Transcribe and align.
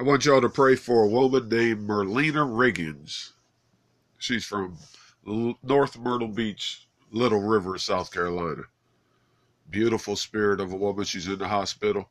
I 0.00 0.04
want 0.04 0.24
y'all 0.24 0.40
to 0.40 0.48
pray 0.48 0.76
for 0.76 1.02
a 1.02 1.08
woman 1.08 1.48
named 1.48 1.88
Merlina 1.88 2.46
Riggins. 2.46 3.32
She's 4.16 4.44
from 4.44 4.78
North 5.24 5.98
Myrtle 5.98 6.28
Beach, 6.28 6.86
Little 7.10 7.40
River, 7.40 7.76
South 7.78 8.12
Carolina. 8.12 8.62
Beautiful 9.68 10.14
spirit 10.14 10.60
of 10.60 10.72
a 10.72 10.76
woman. 10.76 11.04
She's 11.04 11.26
in 11.26 11.40
the 11.40 11.48
hospital. 11.48 12.08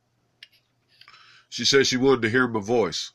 She 1.48 1.64
says 1.64 1.86
she 1.86 1.96
wanted 1.96 2.20
to 2.22 2.28
hear 2.28 2.46
my 2.46 2.60
voice. 2.60 3.12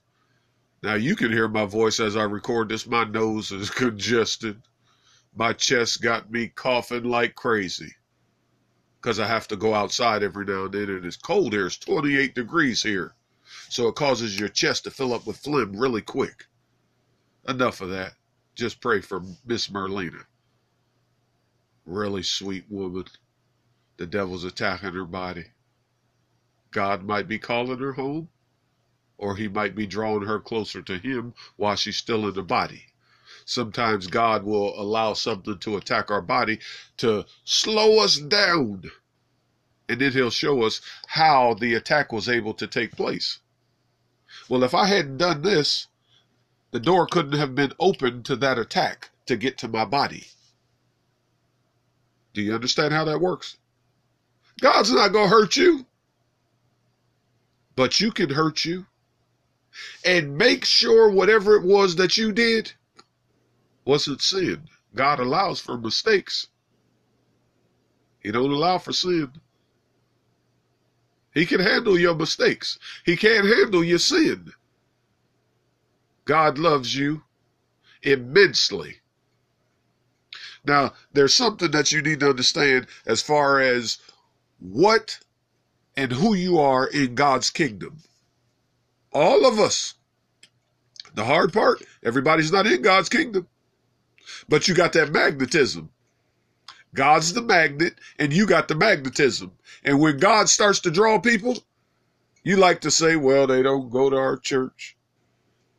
Now 0.82 0.96
you 0.96 1.16
can 1.16 1.32
hear 1.32 1.48
my 1.48 1.66
voice 1.66 2.00
as 2.00 2.18
I 2.18 2.24
record 2.24 2.70
this. 2.70 2.88
My 2.88 3.04
nose 3.04 3.52
is 3.52 3.70
congested. 3.70 4.60
My 5.36 5.54
chest 5.54 6.02
got 6.02 6.32
me 6.32 6.48
coughing 6.48 7.04
like 7.04 7.36
crazy. 7.36 7.94
Because 9.00 9.20
I 9.20 9.28
have 9.28 9.48
to 9.50 9.56
go 9.56 9.76
outside 9.76 10.24
every 10.24 10.46
now 10.46 10.66
and 10.66 10.74
then 10.74 10.90
and 10.90 11.06
it's 11.06 11.16
cold 11.16 11.54
here. 11.54 11.68
It's 11.68 11.78
28 11.78 12.34
degrees 12.34 12.82
here. 12.82 13.14
So 13.70 13.88
it 13.88 13.96
causes 13.96 14.40
your 14.40 14.50
chest 14.50 14.84
to 14.84 14.92
fill 14.92 15.14
up 15.14 15.26
with 15.26 15.38
phlegm 15.38 15.76
really 15.76 16.02
quick. 16.02 16.46
Enough 17.48 17.82
of 17.82 17.90
that. 17.90 18.14
Just 18.56 18.82
pray 18.82 19.02
for 19.02 19.22
Miss 19.46 19.68
Merlina. 19.68 20.26
Really 21.86 22.24
sweet 22.24 22.66
woman. 22.70 23.06
The 23.98 24.06
devil's 24.08 24.44
attacking 24.44 24.94
her 24.94 25.06
body. 25.06 25.46
God 26.72 27.04
might 27.04 27.28
be 27.28 27.38
calling 27.38 27.80
her 27.80 27.94
home, 27.94 28.30
or 29.18 29.36
he 29.36 29.48
might 29.48 29.76
be 29.76 29.86
drawing 29.86 30.24
her 30.24 30.40
closer 30.40 30.82
to 30.82 30.98
him 30.98 31.34
while 31.56 31.76
she's 31.76 31.98
still 31.98 32.28
in 32.28 32.34
the 32.34 32.44
body. 32.44 32.86
Sometimes 33.46 34.08
God 34.08 34.44
will 34.44 34.80
allow 34.80 35.14
something 35.14 35.60
to 35.60 35.78
attack 35.78 36.10
our 36.10 36.22
body 36.22 36.60
to 36.98 37.26
slow 37.44 38.00
us 38.04 38.18
down. 38.18 38.90
And 39.90 40.00
then 40.00 40.14
he'll 40.14 40.30
show 40.30 40.64
us 40.64 40.82
how 41.08 41.54
the 41.56 41.74
attack 41.74 42.12
was 42.12 42.30
able 42.30 42.54
to 42.56 42.68
take 42.68 42.94
place. 42.94 43.40
Well, 44.50 44.64
if 44.64 44.74
I 44.74 44.88
hadn't 44.88 45.18
done 45.18 45.42
this, 45.42 45.88
the 46.72 46.80
door 46.80 47.08
couldn't 47.08 47.40
have 47.40 47.56
been 47.56 47.74
opened 47.80 48.26
to 48.26 48.36
that 48.38 48.58
attack 48.58 49.10
to 49.26 49.38
get 49.38 49.58
to 49.60 49.68
my 49.68 49.86
body. 49.86 50.28
Do 52.34 52.42
you 52.42 52.54
understand 52.54 52.94
how 52.94 53.06
that 53.06 53.22
works? 53.22 53.58
God's 54.60 54.92
not 54.92 55.14
going 55.14 55.30
to 55.30 55.36
hurt 55.36 55.56
you, 55.56 55.86
but 57.76 58.00
you 58.00 58.12
can 58.12 58.30
hurt 58.30 58.66
you. 58.66 58.86
And 60.06 60.38
make 60.38 60.66
sure 60.66 61.10
whatever 61.10 61.56
it 61.56 61.64
was 61.64 61.96
that 61.96 62.18
you 62.18 62.32
did 62.32 62.72
wasn't 63.86 64.22
sin. 64.22 64.68
God 64.94 65.20
allows 65.20 65.60
for 65.60 65.78
mistakes. 65.78 66.48
He 68.20 68.32
don't 68.32 68.52
allow 68.52 68.78
for 68.78 68.94
sin. 68.94 69.32
He 71.34 71.46
can 71.46 71.60
handle 71.60 71.98
your 71.98 72.16
mistakes. 72.16 72.78
He 73.06 73.18
can't 73.18 73.48
handle 73.48 73.84
your 73.84 74.00
sin. 74.00 74.54
God 76.26 76.58
loves 76.58 76.96
you 76.96 77.24
immensely. 78.02 79.00
Now, 80.66 80.94
there's 81.12 81.34
something 81.34 81.72
that 81.72 81.92
you 81.92 82.02
need 82.02 82.22
to 82.22 82.30
understand 82.30 82.88
as 83.06 83.22
far 83.22 83.60
as 83.60 83.98
what 84.60 85.20
and 85.98 86.12
who 86.12 86.34
you 86.34 86.60
are 86.60 86.88
in 86.88 87.16
God's 87.16 87.50
kingdom. 87.50 88.04
All 89.12 89.46
of 89.46 89.60
us. 89.60 89.96
The 91.16 91.26
hard 91.26 91.54
part, 91.54 91.84
everybody's 92.04 92.52
not 92.52 92.66
in 92.66 92.82
God's 92.82 93.10
kingdom. 93.10 93.48
But 94.48 94.68
you 94.68 94.74
got 94.74 94.94
that 94.94 95.12
magnetism. 95.12 95.90
God's 96.94 97.34
the 97.34 97.42
magnet 97.42 97.96
and 98.20 98.32
you 98.32 98.46
got 98.46 98.68
the 98.68 98.76
magnetism. 98.76 99.52
And 99.84 100.00
when 100.00 100.18
God 100.18 100.50
starts 100.50 100.80
to 100.82 100.92
draw 100.92 101.20
people, 101.20 101.58
you 102.44 102.58
like 102.58 102.82
to 102.82 102.92
say, 102.92 103.16
well, 103.16 103.48
they 103.48 103.62
don't 103.62 103.90
go 103.90 104.10
to 104.10 104.18
our 104.18 104.38
church. 104.38 104.96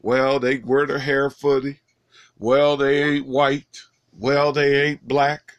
Well, 0.00 0.38
they 0.38 0.58
wear 0.58 0.86
their 0.86 0.98
hair 0.98 1.30
footy. 1.30 1.80
Well, 2.38 2.76
they 2.76 3.02
ain't 3.02 3.26
white. 3.26 3.80
Well, 4.18 4.52
they 4.52 4.82
ain't 4.82 5.06
black. 5.06 5.52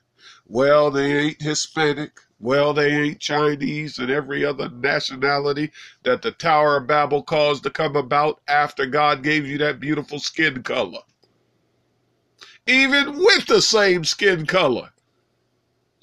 Well, 0.48 0.92
they 0.92 1.18
ain't 1.18 1.42
Hispanic. 1.42 2.20
Well, 2.40 2.74
they 2.74 2.92
ain't 2.92 3.20
Chinese 3.20 3.98
and 3.98 4.12
every 4.12 4.46
other 4.46 4.70
nationality 4.70 5.72
that 6.04 6.22
the 6.22 6.32
Tower 6.32 6.78
of 6.78 6.88
Babel 6.88 7.24
caused 7.24 7.64
to 7.64 7.70
come 7.70 7.96
about 7.96 8.42
after 8.48 8.86
God 8.86 9.24
gave 9.24 9.48
you 9.48 9.58
that 9.60 9.80
beautiful 9.80 10.20
skin 10.20 10.62
color. 10.62 11.00
Even 12.68 13.18
with 13.18 13.48
the 13.48 13.62
same 13.62 14.04
skin 14.04 14.46
color, 14.46 14.90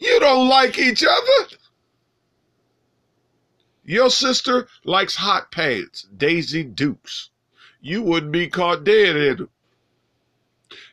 you 0.02 0.20
don't 0.20 0.48
like 0.48 0.78
each 0.78 1.04
other. 1.04 1.56
Your 3.84 4.10
sister 4.10 4.68
likes 4.84 5.16
hot 5.16 5.50
pants, 5.50 6.06
Daisy 6.16 6.62
Dukes. 6.62 7.30
You 7.80 8.02
wouldn't 8.02 8.32
be 8.32 8.48
caught 8.48 8.84
dead 8.84 9.16
in 9.16 9.36
them. 9.38 9.48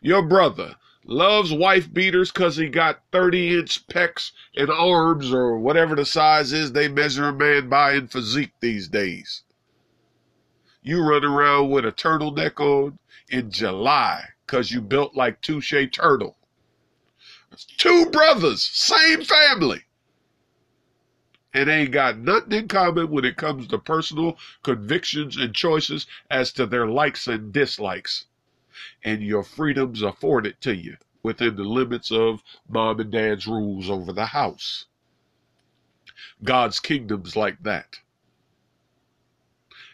Your 0.01 0.23
brother 0.23 0.75
loves 1.03 1.53
wife 1.53 1.91
beaters 1.93 2.31
because 2.31 2.57
he 2.57 2.67
got 2.67 3.03
30 3.11 3.59
inch 3.59 3.87
pecs 3.87 4.31
and 4.55 4.69
arms 4.69 5.31
or 5.31 5.57
whatever 5.59 5.95
the 5.95 6.05
size 6.05 6.51
is 6.51 6.71
they 6.71 6.87
measure 6.87 7.29
a 7.29 7.33
man 7.33 7.69
by 7.69 7.93
in 7.93 8.07
physique 8.07 8.53
these 8.59 8.87
days. 8.87 9.43
You 10.81 11.03
run 11.03 11.23
around 11.23 11.69
with 11.69 11.85
a 11.85 11.91
turtleneck 11.91 12.59
on 12.59 12.97
in 13.29 13.51
July 13.51 14.29
because 14.45 14.71
you 14.71 14.81
built 14.81 15.15
like 15.15 15.41
Touche 15.41 15.73
Turtle. 15.91 16.37
Two 17.77 18.09
brothers, 18.09 18.63
same 18.63 19.23
family. 19.23 19.83
And 21.53 21.69
ain't 21.69 21.91
got 21.91 22.17
nothing 22.17 22.53
in 22.53 22.67
common 22.67 23.09
when 23.09 23.25
it 23.25 23.37
comes 23.37 23.67
to 23.67 23.79
personal 23.79 24.37
convictions 24.63 25.35
and 25.37 25.55
choices 25.55 26.05
as 26.29 26.51
to 26.53 26.65
their 26.65 26.87
likes 26.87 27.27
and 27.27 27.51
dislikes 27.51 28.25
and 29.03 29.21
your 29.21 29.43
freedoms 29.43 30.01
afforded 30.01 30.59
to 30.61 30.75
you 30.75 30.97
within 31.21 31.55
the 31.55 31.63
limits 31.63 32.11
of 32.11 32.43
mom 32.67 32.99
and 32.99 33.11
dad's 33.11 33.47
rules 33.47 33.89
over 33.89 34.13
the 34.13 34.27
house. 34.27 34.85
God's 36.43 36.79
kingdom's 36.79 37.35
like 37.35 37.61
that. 37.63 37.99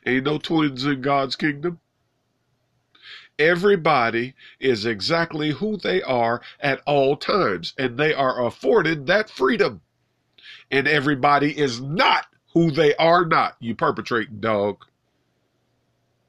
Ain't 0.05 0.25
no 0.25 0.37
twins 0.37 0.85
in 0.85 1.01
God's 1.01 1.35
kingdom. 1.35 1.79
Everybody 3.37 4.33
is 4.59 4.85
exactly 4.85 5.51
who 5.51 5.77
they 5.77 6.01
are 6.01 6.41
at 6.59 6.81
all 6.85 7.17
times, 7.17 7.73
and 7.77 7.97
they 7.97 8.13
are 8.13 8.45
afforded 8.45 9.07
that 9.07 9.29
freedom. 9.29 9.81
And 10.71 10.87
everybody 10.87 11.57
is 11.57 11.81
not 11.81 12.27
who 12.53 12.71
they 12.71 12.95
are 12.95 13.25
not, 13.25 13.57
you 13.59 13.75
perpetrating 13.75 14.39
dog. 14.39 14.85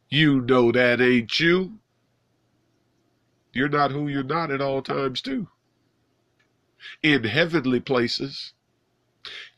You 0.08 0.40
know 0.40 0.72
that, 0.72 1.00
ain't 1.00 1.38
you? 1.38 1.78
You're 3.52 3.68
not 3.68 3.92
who 3.92 4.08
you're 4.08 4.22
not 4.22 4.50
at 4.50 4.60
all 4.60 4.82
times, 4.82 5.20
too. 5.20 5.48
In 7.02 7.24
heavenly 7.24 7.80
places, 7.80 8.52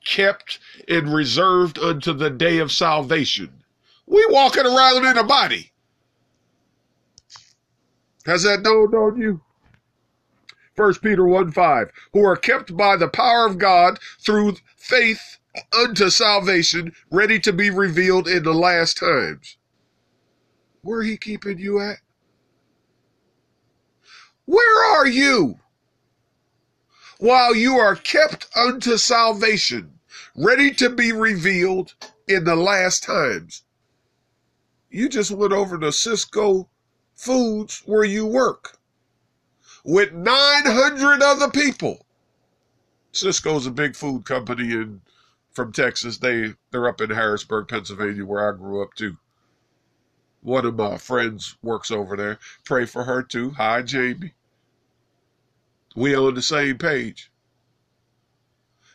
kept 0.04 0.58
and 0.86 1.12
reserved 1.12 1.78
unto 1.78 2.12
the 2.12 2.30
day 2.30 2.58
of 2.58 2.72
salvation. 2.72 3.64
We 4.06 4.24
walking 4.30 4.66
around 4.66 5.04
in 5.04 5.18
a 5.18 5.24
body. 5.24 5.72
Has 8.28 8.42
that 8.42 8.62
dawned 8.62 8.94
on 8.94 9.18
you? 9.18 9.40
1 10.76 10.94
Peter 10.96 11.26
1 11.26 11.50
5, 11.50 11.90
who 12.12 12.22
are 12.26 12.36
kept 12.36 12.76
by 12.76 12.94
the 12.94 13.08
power 13.08 13.46
of 13.46 13.56
God 13.56 13.98
through 14.20 14.56
faith 14.76 15.38
unto 15.72 16.10
salvation, 16.10 16.92
ready 17.10 17.40
to 17.40 17.54
be 17.54 17.70
revealed 17.70 18.28
in 18.28 18.42
the 18.42 18.52
last 18.52 18.98
times. 18.98 19.56
Where 20.82 21.02
he 21.02 21.16
keeping 21.16 21.58
you 21.58 21.80
at? 21.80 22.00
Where 24.44 24.84
are 24.92 25.06
you? 25.06 25.60
While 27.18 27.56
you 27.56 27.76
are 27.76 27.96
kept 27.96 28.46
unto 28.54 28.98
salvation, 28.98 30.00
ready 30.36 30.70
to 30.72 30.90
be 30.90 31.12
revealed 31.12 31.94
in 32.28 32.44
the 32.44 32.56
last 32.56 33.04
times. 33.04 33.62
You 34.90 35.08
just 35.08 35.30
went 35.30 35.54
over 35.54 35.78
to 35.78 35.86
Sysco 35.86 36.68
Foods 37.18 37.82
where 37.84 38.04
you 38.04 38.24
work 38.24 38.78
with 39.84 40.12
900 40.12 41.20
other 41.20 41.50
people. 41.50 42.06
Sysco's 43.12 43.66
a 43.66 43.72
big 43.72 43.96
food 43.96 44.24
company 44.24 44.72
in 44.72 45.00
from 45.50 45.72
Texas. 45.72 46.18
They 46.18 46.54
they're 46.70 46.86
up 46.86 47.00
in 47.00 47.10
Harrisburg, 47.10 47.66
Pennsylvania, 47.66 48.24
where 48.24 48.48
I 48.48 48.56
grew 48.56 48.80
up 48.84 48.94
too. 48.94 49.16
One 50.42 50.64
of 50.64 50.76
my 50.76 50.96
friends 50.96 51.56
works 51.60 51.90
over 51.90 52.16
there. 52.16 52.38
Pray 52.64 52.86
for 52.86 53.02
her 53.02 53.24
too. 53.24 53.50
Hi, 53.50 53.82
Jamie. 53.82 54.34
We 55.96 56.14
on 56.14 56.34
the 56.34 56.42
same 56.42 56.78
page. 56.78 57.32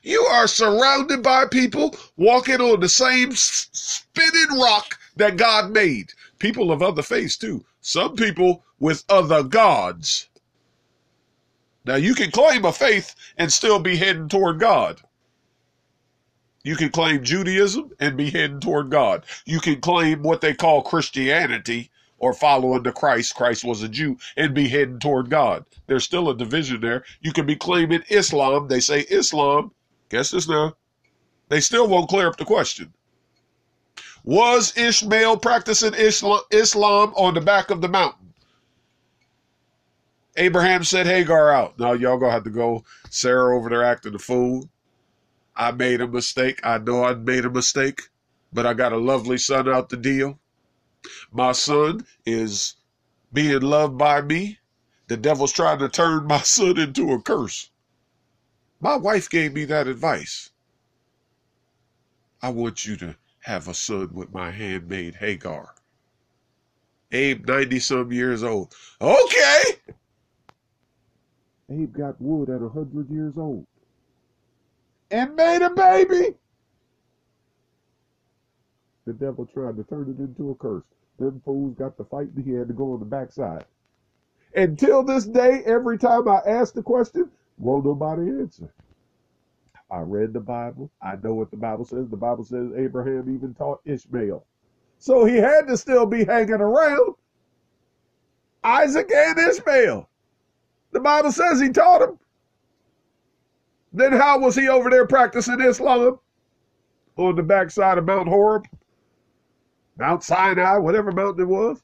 You 0.01 0.21
are 0.21 0.47
surrounded 0.47 1.23
by 1.23 1.47
people 1.47 1.93
walking 2.15 2.61
on 2.61 2.79
the 2.79 2.87
same 2.87 3.33
spinning 3.35 4.57
rock 4.57 4.97
that 5.17 5.35
God 5.35 5.71
made. 5.71 6.13
People 6.39 6.71
of 6.71 6.81
other 6.81 7.03
faiths 7.03 7.35
too. 7.35 7.65
Some 7.85 8.15
people 8.15 8.63
with 8.79 9.03
other 9.09 9.43
gods. 9.43 10.29
Now 11.83 11.95
you 11.95 12.15
can 12.15 12.31
claim 12.31 12.63
a 12.63 12.71
faith 12.71 13.13
and 13.37 13.51
still 13.51 13.77
be 13.77 13.97
heading 13.97 14.29
toward 14.29 14.57
God. 14.59 15.01
You 16.63 16.77
can 16.77 16.91
claim 16.91 17.25
Judaism 17.25 17.91
and 17.99 18.15
be 18.15 18.29
heading 18.29 18.61
toward 18.61 18.89
God. 18.89 19.25
You 19.43 19.59
can 19.59 19.81
claim 19.81 20.23
what 20.23 20.39
they 20.39 20.53
call 20.53 20.81
Christianity 20.81 21.91
or 22.19 22.31
following 22.31 22.83
the 22.83 22.93
Christ. 22.93 23.35
Christ 23.35 23.65
was 23.65 23.83
a 23.83 23.89
Jew 23.89 24.17
and 24.37 24.53
be 24.53 24.69
heading 24.69 24.99
toward 24.99 25.29
God. 25.29 25.65
There's 25.87 26.05
still 26.05 26.29
a 26.29 26.37
division 26.37 26.79
there. 26.79 27.03
You 27.19 27.33
can 27.33 27.45
be 27.45 27.57
claiming 27.57 28.03
Islam. 28.07 28.69
They 28.69 28.79
say 28.79 29.01
Islam. 29.01 29.73
Guess 30.07 30.31
this 30.31 30.47
now. 30.47 30.77
They 31.49 31.59
still 31.59 31.89
won't 31.89 32.09
clear 32.09 32.29
up 32.29 32.37
the 32.37 32.45
question. 32.45 32.93
Was 34.23 34.77
Ishmael 34.77 35.37
practicing 35.37 35.93
Islam 35.95 37.13
on 37.15 37.33
the 37.33 37.41
back 37.41 37.69
of 37.69 37.81
the 37.81 37.89
mountain? 37.89 38.33
Abraham 40.37 40.83
said 40.85 41.05
Hagar 41.05 41.51
out. 41.51 41.77
Now 41.77 41.91
y'all 41.91 42.17
gonna 42.17 42.31
have 42.31 42.45
to 42.45 42.49
go. 42.49 42.85
Sarah 43.09 43.55
over 43.55 43.69
there 43.69 43.83
acting 43.83 44.15
a 44.15 44.19
fool. 44.19 44.69
I 45.55 45.71
made 45.71 45.99
a 45.99 46.07
mistake. 46.07 46.59
I 46.63 46.77
know 46.77 47.03
I 47.03 47.13
made 47.13 47.45
a 47.45 47.49
mistake, 47.49 48.03
but 48.51 48.65
I 48.65 48.73
got 48.73 48.93
a 48.93 48.97
lovely 48.97 49.37
son 49.37 49.69
out 49.69 49.89
the 49.89 49.97
deal. 49.97 50.39
My 51.31 51.51
son 51.51 52.05
is 52.25 52.75
being 53.33 53.61
loved 53.61 53.97
by 53.97 54.21
me. 54.21 54.59
The 55.07 55.17
devil's 55.17 55.51
trying 55.51 55.79
to 55.79 55.89
turn 55.89 56.27
my 56.27 56.39
son 56.39 56.79
into 56.79 57.11
a 57.11 57.21
curse. 57.21 57.69
My 58.79 58.95
wife 58.95 59.29
gave 59.29 59.53
me 59.53 59.65
that 59.65 59.87
advice. 59.87 60.49
I 62.41 62.49
want 62.49 62.85
you 62.85 62.95
to 62.97 63.15
have 63.43 63.67
a 63.67 63.73
son 63.73 64.09
with 64.13 64.33
my 64.33 64.51
handmaid 64.51 65.15
Hagar. 65.15 65.75
Abe, 67.11 67.47
90 67.47 67.79
some 67.79 68.11
years 68.11 68.41
old. 68.41 68.73
Okay. 68.99 69.61
Abe 71.69 71.93
got 71.93 72.19
wood 72.19 72.49
at 72.49 72.61
a 72.61 72.67
100 72.67 73.09
years 73.09 73.33
old 73.37 73.65
and 75.11 75.35
made 75.35 75.61
a 75.61 75.69
baby. 75.69 76.35
The 79.05 79.13
devil 79.13 79.45
tried 79.45 79.75
to 79.77 79.83
turn 79.83 80.09
it 80.09 80.21
into 80.21 80.51
a 80.51 80.55
curse. 80.55 80.83
Them 81.19 81.41
fools 81.45 81.75
got 81.77 81.97
to 81.97 82.03
fight 82.05 82.29
and 82.35 82.43
he 82.43 82.51
had 82.53 82.67
to 82.69 82.73
go 82.73 82.93
on 82.93 82.99
the 82.99 83.05
backside. 83.05 83.65
Until 84.55 85.03
this 85.03 85.25
day, 85.25 85.61
every 85.65 85.97
time 85.97 86.27
I 86.27 86.39
ask 86.47 86.73
the 86.73 86.83
question, 86.83 87.29
won't 87.57 87.85
nobody 87.85 88.29
answer. 88.29 88.73
I 89.93 89.99
read 89.99 90.33
the 90.33 90.39
Bible. 90.39 90.89
I 91.03 91.17
know 91.23 91.35
what 91.35 91.51
the 91.51 91.57
Bible 91.57 91.85
says. 91.85 92.09
The 92.09 92.17
Bible 92.17 92.43
says 92.43 92.71
Abraham 92.75 93.33
even 93.33 93.53
taught 93.53 93.79
Ishmael. 93.85 94.43
So 94.97 95.23
he 95.23 95.35
had 95.35 95.67
to 95.67 95.77
still 95.77 96.07
be 96.07 96.25
hanging 96.25 96.55
around 96.55 97.13
Isaac 98.63 99.11
and 99.13 99.37
Ishmael. 99.37 100.09
The 100.93 100.99
Bible 100.99 101.31
says 101.31 101.61
he 101.61 101.69
taught 101.69 102.01
him. 102.01 102.17
Then 103.91 104.13
how 104.13 104.39
was 104.39 104.55
he 104.55 104.67
over 104.67 104.89
there 104.89 105.05
practicing 105.05 105.61
Islam? 105.61 106.19
On 107.17 107.35
the 107.35 107.43
backside 107.43 107.99
of 107.99 108.05
Mount 108.05 108.27
Horeb? 108.27 108.65
Mount 109.99 110.23
Sinai, 110.23 110.77
whatever 110.77 111.11
mountain 111.11 111.43
it 111.43 111.47
was? 111.47 111.83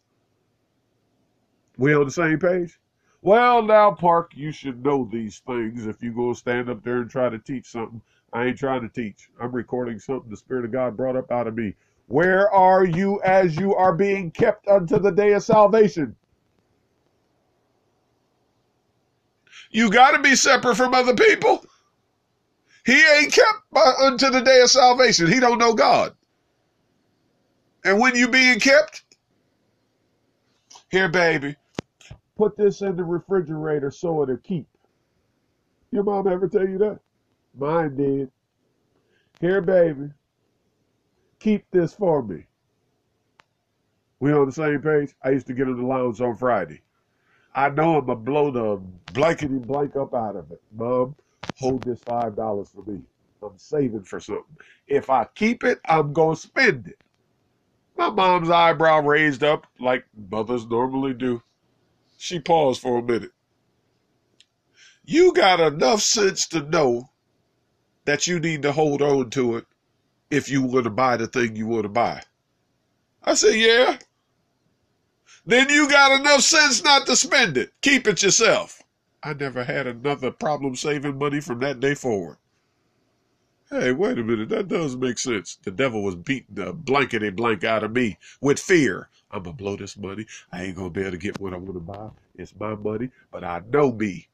We 1.77 1.93
on 1.93 2.05
the 2.05 2.11
same 2.11 2.39
page? 2.39 2.79
Well, 3.21 3.61
now, 3.63 3.91
Park, 3.91 4.31
you 4.35 4.51
should 4.51 4.83
know 4.83 5.07
these 5.11 5.39
things 5.45 5.87
if 5.87 6.01
you 6.01 6.13
go 6.13 6.33
stand 6.33 6.69
up 6.69 6.83
there 6.83 6.99
and 7.01 7.09
try 7.09 7.29
to 7.29 7.39
teach 7.39 7.67
something. 7.67 8.01
I 8.33 8.45
ain't 8.45 8.57
trying 8.57 8.81
to 8.81 8.89
teach. 8.89 9.29
I'm 9.41 9.51
recording 9.51 9.99
something 9.99 10.29
the 10.31 10.37
Spirit 10.37 10.65
of 10.65 10.71
God 10.71 10.95
brought 10.95 11.17
up 11.17 11.31
out 11.31 11.47
of 11.47 11.55
me. 11.55 11.75
Where 12.07 12.49
are 12.51 12.85
you 12.85 13.21
as 13.23 13.57
you 13.57 13.75
are 13.75 13.93
being 13.93 14.31
kept 14.31 14.67
unto 14.67 14.99
the 14.99 15.11
day 15.11 15.33
of 15.33 15.43
salvation? 15.43 16.15
You 19.71 19.91
got 19.91 20.11
to 20.11 20.19
be 20.19 20.35
separate 20.35 20.75
from 20.77 20.93
other 20.93 21.15
people. 21.15 21.65
He 22.85 23.01
ain't 23.17 23.33
kept 23.33 23.85
unto 24.01 24.29
the 24.29 24.41
day 24.41 24.61
of 24.61 24.69
salvation. 24.71 25.27
He 25.27 25.39
don't 25.39 25.59
know 25.59 25.73
God. 25.73 26.15
And 27.85 27.99
when 27.99 28.15
you 28.15 28.29
being 28.29 28.59
kept, 28.59 29.03
here, 30.91 31.09
baby, 31.09 31.55
Put 32.39 32.55
this 32.55 32.81
in 32.81 32.95
the 32.95 33.03
refrigerator 33.03 33.91
so 33.91 34.23
it'll 34.23 34.37
keep. 34.37 34.65
Your 35.91 36.03
mom 36.03 36.25
ever 36.25 36.47
tell 36.47 36.65
you 36.65 36.77
that? 36.77 37.01
Mine 37.53 37.97
did. 37.97 38.31
Here, 39.41 39.61
baby, 39.61 40.11
keep 41.39 41.65
this 41.71 41.93
for 41.93 42.23
me. 42.23 42.45
We 44.21 44.31
on 44.31 44.45
the 44.45 44.53
same 44.53 44.81
page? 44.81 45.13
I 45.21 45.31
used 45.31 45.47
to 45.47 45.53
get 45.53 45.65
the 45.65 45.73
lounge 45.73 46.21
on 46.21 46.37
Friday. 46.37 46.79
I 47.53 47.71
know 47.71 47.97
I'm 47.97 48.07
to 48.07 48.15
blow 48.15 48.51
the 48.51 48.81
blankety 49.11 49.59
blank 49.59 49.97
up 49.97 50.13
out 50.13 50.37
of 50.37 50.49
it. 50.53 50.61
Mom, 50.73 51.17
hold 51.57 51.83
this 51.83 52.01
$5 52.03 52.71
for 52.71 52.89
me. 52.89 53.01
I'm 53.43 53.57
saving 53.57 54.05
for 54.05 54.21
something. 54.21 54.45
If 54.87 55.09
I 55.09 55.25
keep 55.35 55.65
it, 55.65 55.79
I'm 55.83 56.13
to 56.13 56.41
spend 56.41 56.87
it. 56.87 56.99
My 57.97 58.09
mom's 58.09 58.49
eyebrow 58.49 59.01
raised 59.01 59.43
up 59.43 59.67
like 59.77 60.05
mothers 60.31 60.65
normally 60.65 61.13
do. 61.13 61.43
She 62.21 62.37
paused 62.37 62.81
for 62.81 62.99
a 62.99 63.01
minute. 63.01 63.31
You 65.05 65.33
got 65.33 65.61
enough 65.61 66.01
sense 66.01 66.45
to 66.47 66.59
know 66.59 67.11
that 68.03 68.27
you 68.27 68.41
need 68.41 68.61
to 68.63 68.73
hold 68.73 69.01
on 69.01 69.29
to 69.31 69.55
it 69.55 69.65
if 70.29 70.49
you 70.49 70.65
were 70.65 70.83
to 70.83 70.89
buy 70.89 71.15
the 71.15 71.27
thing 71.27 71.55
you 71.55 71.65
want 71.65 71.83
to 71.83 71.89
buy. 71.89 72.21
I 73.23 73.35
said, 73.35 73.55
yeah. 73.55 73.99
Then 75.45 75.69
you 75.69 75.89
got 75.89 76.19
enough 76.19 76.41
sense 76.41 76.83
not 76.83 77.07
to 77.07 77.15
spend 77.15 77.55
it. 77.55 77.71
Keep 77.79 78.05
it 78.05 78.21
yourself. 78.21 78.83
I 79.23 79.33
never 79.33 79.63
had 79.63 79.87
another 79.87 80.29
problem 80.29 80.75
saving 80.75 81.17
money 81.17 81.39
from 81.39 81.59
that 81.61 81.79
day 81.79 81.95
forward. 81.95 82.35
Hey, 83.71 83.91
wait 83.91 84.17
a 84.17 84.23
minute. 84.23 84.49
That 84.49 84.67
does 84.67 84.95
make 84.95 85.19
sense. 85.19 85.57
The 85.63 85.69
devil 85.69 86.01
was 86.03 86.15
beating 86.15 86.55
the 86.55 86.73
blankety 86.73 87.29
blank 87.29 87.63
out 87.63 87.83
of 87.83 87.91
me 87.91 88.17
with 88.41 88.59
fear. 88.59 89.09
I'm 89.29 89.43
to 89.43 89.53
blow 89.53 89.75
this 89.75 89.95
money. 89.95 90.25
I 90.51 90.63
ain't 90.63 90.75
to 90.91 90.99
be 90.99 91.01
able 91.01 91.11
to 91.11 91.17
get 91.17 91.39
what 91.39 91.53
I 91.53 91.57
want 91.57 91.75
to 91.75 91.79
buy. 91.79 92.09
It's 92.35 92.55
my 92.59 92.73
money, 92.73 93.11
but 93.31 93.43
I 93.43 93.61
know 93.71 93.91
me. 93.91 94.27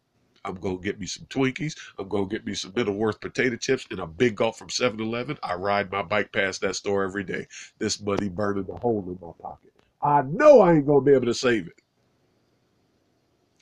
I'm 0.45 0.55
to 0.77 0.81
get 0.81 1.01
me 1.01 1.07
some 1.07 1.25
Twinkies. 1.25 1.75
I'm 1.99 2.09
to 2.09 2.27
get 2.27 2.45
me 2.45 2.53
some 2.53 2.71
Middleswarth 2.71 3.19
potato 3.19 3.57
chips 3.57 3.85
and 3.91 3.99
a 3.99 4.07
big 4.07 4.35
gulp 4.37 4.55
from 4.55 4.69
7 4.69 5.01
Eleven. 5.01 5.38
I 5.43 5.55
ride 5.55 5.91
my 5.91 6.03
bike 6.03 6.31
past 6.31 6.61
that 6.61 6.77
store 6.77 7.03
every 7.03 7.25
day. 7.25 7.47
This 7.77 7.99
money 8.01 8.29
burning 8.29 8.67
a 8.69 8.77
hole 8.77 9.03
in 9.05 9.19
my 9.21 9.33
pocket. 9.41 9.73
I 10.01 10.21
know 10.21 10.61
I 10.61 10.75
ain't 10.75 10.85
to 10.88 11.01
be 11.01 11.13
able 11.13 11.25
to 11.25 11.33
save 11.33 11.67
it. 11.67 11.81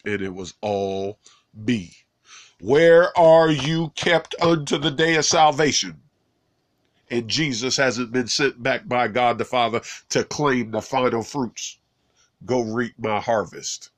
And 0.06 0.22
it 0.22 0.36
was 0.36 0.54
all 0.62 1.18
me. 1.56 1.96
Where 2.64 3.16
are 3.20 3.52
you 3.52 3.90
kept 3.90 4.36
unto 4.42 4.78
the 4.78 4.90
day 4.90 5.16
of 5.16 5.26
salvation? 5.26 6.00
And 7.12 7.28
Jesus 7.28 7.76
hasn't 7.76 8.14
been 8.14 8.28
sent 8.28 8.64
back 8.64 8.88
by 8.88 9.10
God 9.10 9.38
the 9.38 9.44
Father 9.44 9.82
to 10.12 10.24
claim 10.24 10.72
the 10.72 10.82
final 10.82 11.24
fruits. 11.24 11.78
Go 12.46 12.62
reap 12.62 12.94
my 12.98 13.20
harvest. 13.20 13.90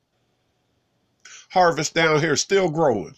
Harvest 1.51 1.93
down 1.93 2.21
here 2.21 2.35
still 2.35 2.71
growing, 2.71 3.13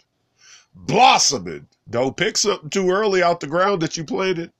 blossoming. 0.75 1.70
Don't 1.89 2.18
pick 2.18 2.36
something 2.36 2.70
too 2.70 2.89
early 2.89 3.24
out 3.24 3.39
the 3.39 3.48
ground 3.48 3.82
that 3.84 3.96
you 3.96 4.04
planted. 4.04 4.51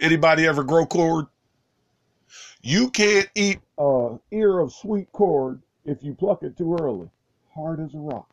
Anybody 0.00 0.44
ever 0.44 0.64
grow 0.64 0.86
corn? 0.86 1.28
You 2.62 2.90
can't 2.90 3.30
eat 3.36 3.60
a 3.78 4.18
ear 4.32 4.58
of 4.58 4.72
sweet 4.72 5.12
corn 5.12 5.62
if 5.84 6.02
you 6.02 6.14
pluck 6.14 6.42
it 6.42 6.58
too 6.58 6.76
early. 6.80 7.08
Hard 7.54 7.78
as 7.78 7.94
a 7.94 7.98
rock. 7.98 8.26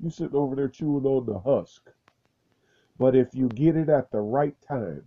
You 0.00 0.10
sitting 0.10 0.36
over 0.36 0.56
there 0.56 0.68
chewing 0.68 1.04
on 1.04 1.26
the 1.26 1.38
husk. 1.38 1.90
But 2.98 3.16
if 3.16 3.34
you 3.34 3.48
get 3.48 3.76
it 3.76 3.88
at 3.88 4.10
the 4.10 4.20
right 4.20 4.54
time, 4.66 5.04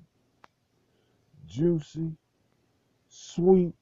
juicy, 1.47 2.11
sweet, 3.07 3.73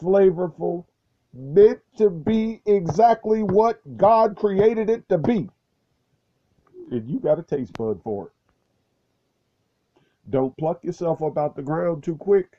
flavorful, 0.00 0.84
meant 1.32 1.80
to 1.98 2.10
be 2.10 2.60
exactly 2.66 3.42
what 3.42 3.80
God 3.96 4.36
created 4.36 4.90
it 4.90 5.08
to 5.08 5.18
be. 5.18 5.48
And 6.90 7.08
you 7.08 7.18
got 7.18 7.38
a 7.38 7.42
taste 7.42 7.72
bud 7.74 8.00
for 8.02 8.26
it. 8.26 8.32
Don't 10.30 10.56
pluck 10.56 10.82
yourself 10.84 11.22
up 11.22 11.38
out 11.38 11.56
the 11.56 11.62
ground 11.62 12.02
too 12.02 12.16
quick. 12.16 12.58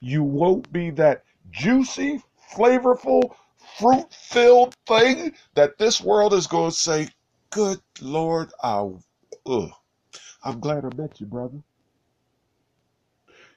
You 0.00 0.22
won't 0.22 0.72
be 0.72 0.90
that 0.90 1.24
juicy, 1.50 2.22
flavorful, 2.54 3.34
fruit 3.78 4.12
filled 4.12 4.74
thing 4.86 5.34
that 5.54 5.78
this 5.78 6.00
world 6.00 6.34
is 6.34 6.46
going 6.46 6.70
to 6.70 6.76
say, 6.76 7.08
Good 7.50 7.80
Lord, 8.00 8.50
I, 8.62 8.88
ugh, 9.46 9.70
I'm 10.44 10.60
glad 10.60 10.84
I 10.84 10.94
met 10.96 11.20
you, 11.20 11.26
brother. 11.26 11.62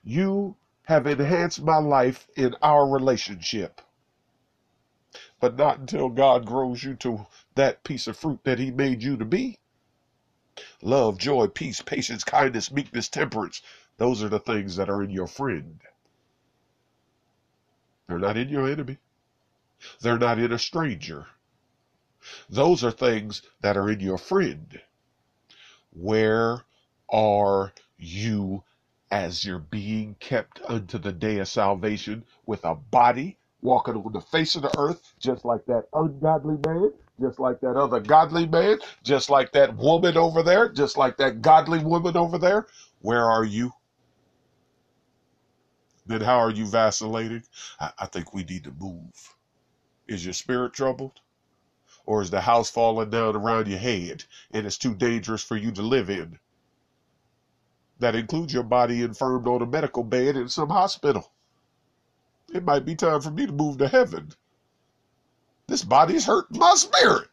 You 0.03 0.55
have 0.83 1.07
enhanced 1.07 1.61
my 1.63 1.77
life 1.77 2.27
in 2.35 2.55
our 2.61 2.87
relationship. 2.87 3.81
But 5.39 5.57
not 5.57 5.79
until 5.79 6.09
God 6.09 6.45
grows 6.45 6.83
you 6.83 6.95
to 6.95 7.27
that 7.55 7.83
piece 7.83 8.07
of 8.07 8.17
fruit 8.17 8.39
that 8.43 8.59
He 8.59 8.71
made 8.71 9.03
you 9.03 9.17
to 9.17 9.25
be. 9.25 9.59
Love, 10.81 11.17
joy, 11.17 11.47
peace, 11.47 11.81
patience, 11.81 12.23
kindness, 12.23 12.71
meekness, 12.71 13.09
temperance. 13.09 13.61
Those 13.97 14.23
are 14.23 14.29
the 14.29 14.39
things 14.39 14.75
that 14.75 14.89
are 14.89 15.03
in 15.03 15.09
your 15.09 15.27
friend. 15.27 15.81
They're 18.07 18.19
not 18.19 18.37
in 18.37 18.49
your 18.49 18.69
enemy. 18.69 18.97
They're 20.01 20.19
not 20.19 20.39
in 20.39 20.51
a 20.53 20.59
stranger. 20.59 21.27
Those 22.49 22.83
are 22.83 22.91
things 22.91 23.41
that 23.61 23.77
are 23.77 23.89
in 23.89 23.99
your 24.01 24.17
friend. 24.19 24.81
Where 25.93 26.63
are 27.09 27.73
you 27.97 28.63
as 29.11 29.45
you're 29.45 29.59
being 29.59 30.15
kept 30.19 30.61
unto 30.67 30.97
the 30.99 31.13
day 31.13 31.39
of 31.39 31.47
salvation 31.47 32.25
with 32.45 32.65
a 32.65 32.75
body 32.75 33.37
walking 33.61 33.95
on 33.95 34.13
the 34.13 34.21
face 34.21 34.55
of 34.55 34.63
the 34.63 34.71
earth, 34.79 35.01
just 35.19 35.45
like 35.45 35.65
that 35.67 35.85
ungodly 35.93 36.57
man, 36.67 36.93
just 37.21 37.39
like 37.39 37.59
that 37.61 37.77
other 37.77 37.99
godly 38.01 38.47
man, 38.47 38.79
just 39.03 39.29
like 39.29 39.51
that 39.53 39.75
woman 39.77 40.17
over 40.17 40.43
there, 40.43 40.69
just 40.69 40.97
like 40.97 41.17
that 41.17 41.41
godly 41.41 41.79
woman 41.79 42.17
over 42.17 42.37
there? 42.37 42.67
Where 43.01 43.25
are 43.25 43.45
you? 43.45 43.73
Then 46.07 46.21
how 46.21 46.39
are 46.39 46.51
you 46.51 46.67
vacillating? 46.67 47.43
I, 47.79 47.91
I 47.99 48.07
think 48.07 48.33
we 48.33 48.43
need 48.45 48.65
to 48.65 48.73
move. 48.79 49.34
Is 50.07 50.23
your 50.23 50.33
spirit 50.33 50.73
troubled? 50.73 51.19
Or 52.05 52.21
is 52.21 52.29
the 52.29 52.41
house 52.41 52.69
falling 52.69 53.09
down 53.09 53.35
around 53.35 53.67
your 53.67 53.79
head 53.79 54.23
and 54.51 54.67
it's 54.67 54.77
too 54.77 54.93
dangerous 54.93 55.43
for 55.43 55.57
you 55.57 55.71
to 55.71 55.81
live 55.81 56.09
in? 56.09 56.39
That 57.99 58.15
includes 58.15 58.53
your 58.53 58.63
body 58.63 59.01
infirmed 59.01 59.47
on 59.47 59.61
a 59.61 59.65
medical 59.65 60.03
bed 60.03 60.35
in 60.35 60.49
some 60.49 60.69
hospital. 60.69 61.31
It 62.53 62.63
might 62.63 62.85
be 62.85 62.95
time 62.95 63.21
for 63.21 63.31
me 63.31 63.47
to 63.47 63.51
move 63.51 63.77
to 63.79 63.87
heaven. 63.87 64.31
This 65.67 65.83
body's 65.83 66.25
hurting 66.25 66.59
my 66.59 66.75
spirit. 66.75 67.29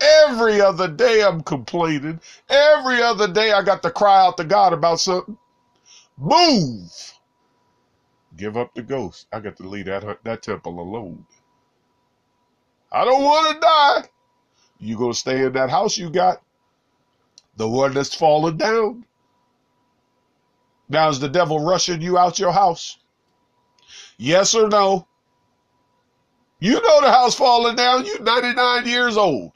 Every 0.00 0.62
other 0.62 0.88
day 0.88 1.22
I'm 1.22 1.42
complaining. 1.42 2.20
Every 2.48 3.02
other 3.02 3.28
day 3.28 3.52
I 3.52 3.62
got 3.62 3.82
to 3.82 3.90
cry 3.90 4.24
out 4.24 4.38
to 4.38 4.44
God 4.44 4.72
about 4.72 5.00
something. 5.00 5.36
Move! 6.16 6.90
Give 8.36 8.56
up 8.56 8.72
the 8.74 8.82
ghost. 8.82 9.26
I 9.32 9.40
got 9.40 9.56
to 9.56 9.68
leave 9.68 9.86
that, 9.86 10.24
that 10.24 10.42
temple 10.42 10.80
alone. 10.80 11.26
I 12.92 13.04
don't 13.04 13.22
want 13.22 13.54
to 13.54 13.60
die. 13.60 14.08
You 14.78 14.96
gonna 14.96 15.14
stay 15.14 15.44
in 15.44 15.52
that 15.52 15.70
house 15.70 15.96
you 15.96 16.10
got? 16.10 16.42
The 17.56 17.68
one 17.68 17.94
that's 17.94 18.14
fallen 18.14 18.56
down? 18.56 19.04
Now 20.88 21.08
is 21.08 21.20
the 21.20 21.28
devil 21.28 21.60
rushing 21.60 22.00
you 22.00 22.18
out 22.18 22.38
your 22.38 22.52
house? 22.52 22.98
Yes 24.18 24.54
or 24.54 24.68
no? 24.68 25.06
You 26.58 26.74
know 26.74 27.00
the 27.00 27.10
house 27.10 27.34
falling 27.34 27.76
down. 27.76 28.04
You 28.04 28.18
99 28.18 28.86
years 28.86 29.16
old. 29.16 29.52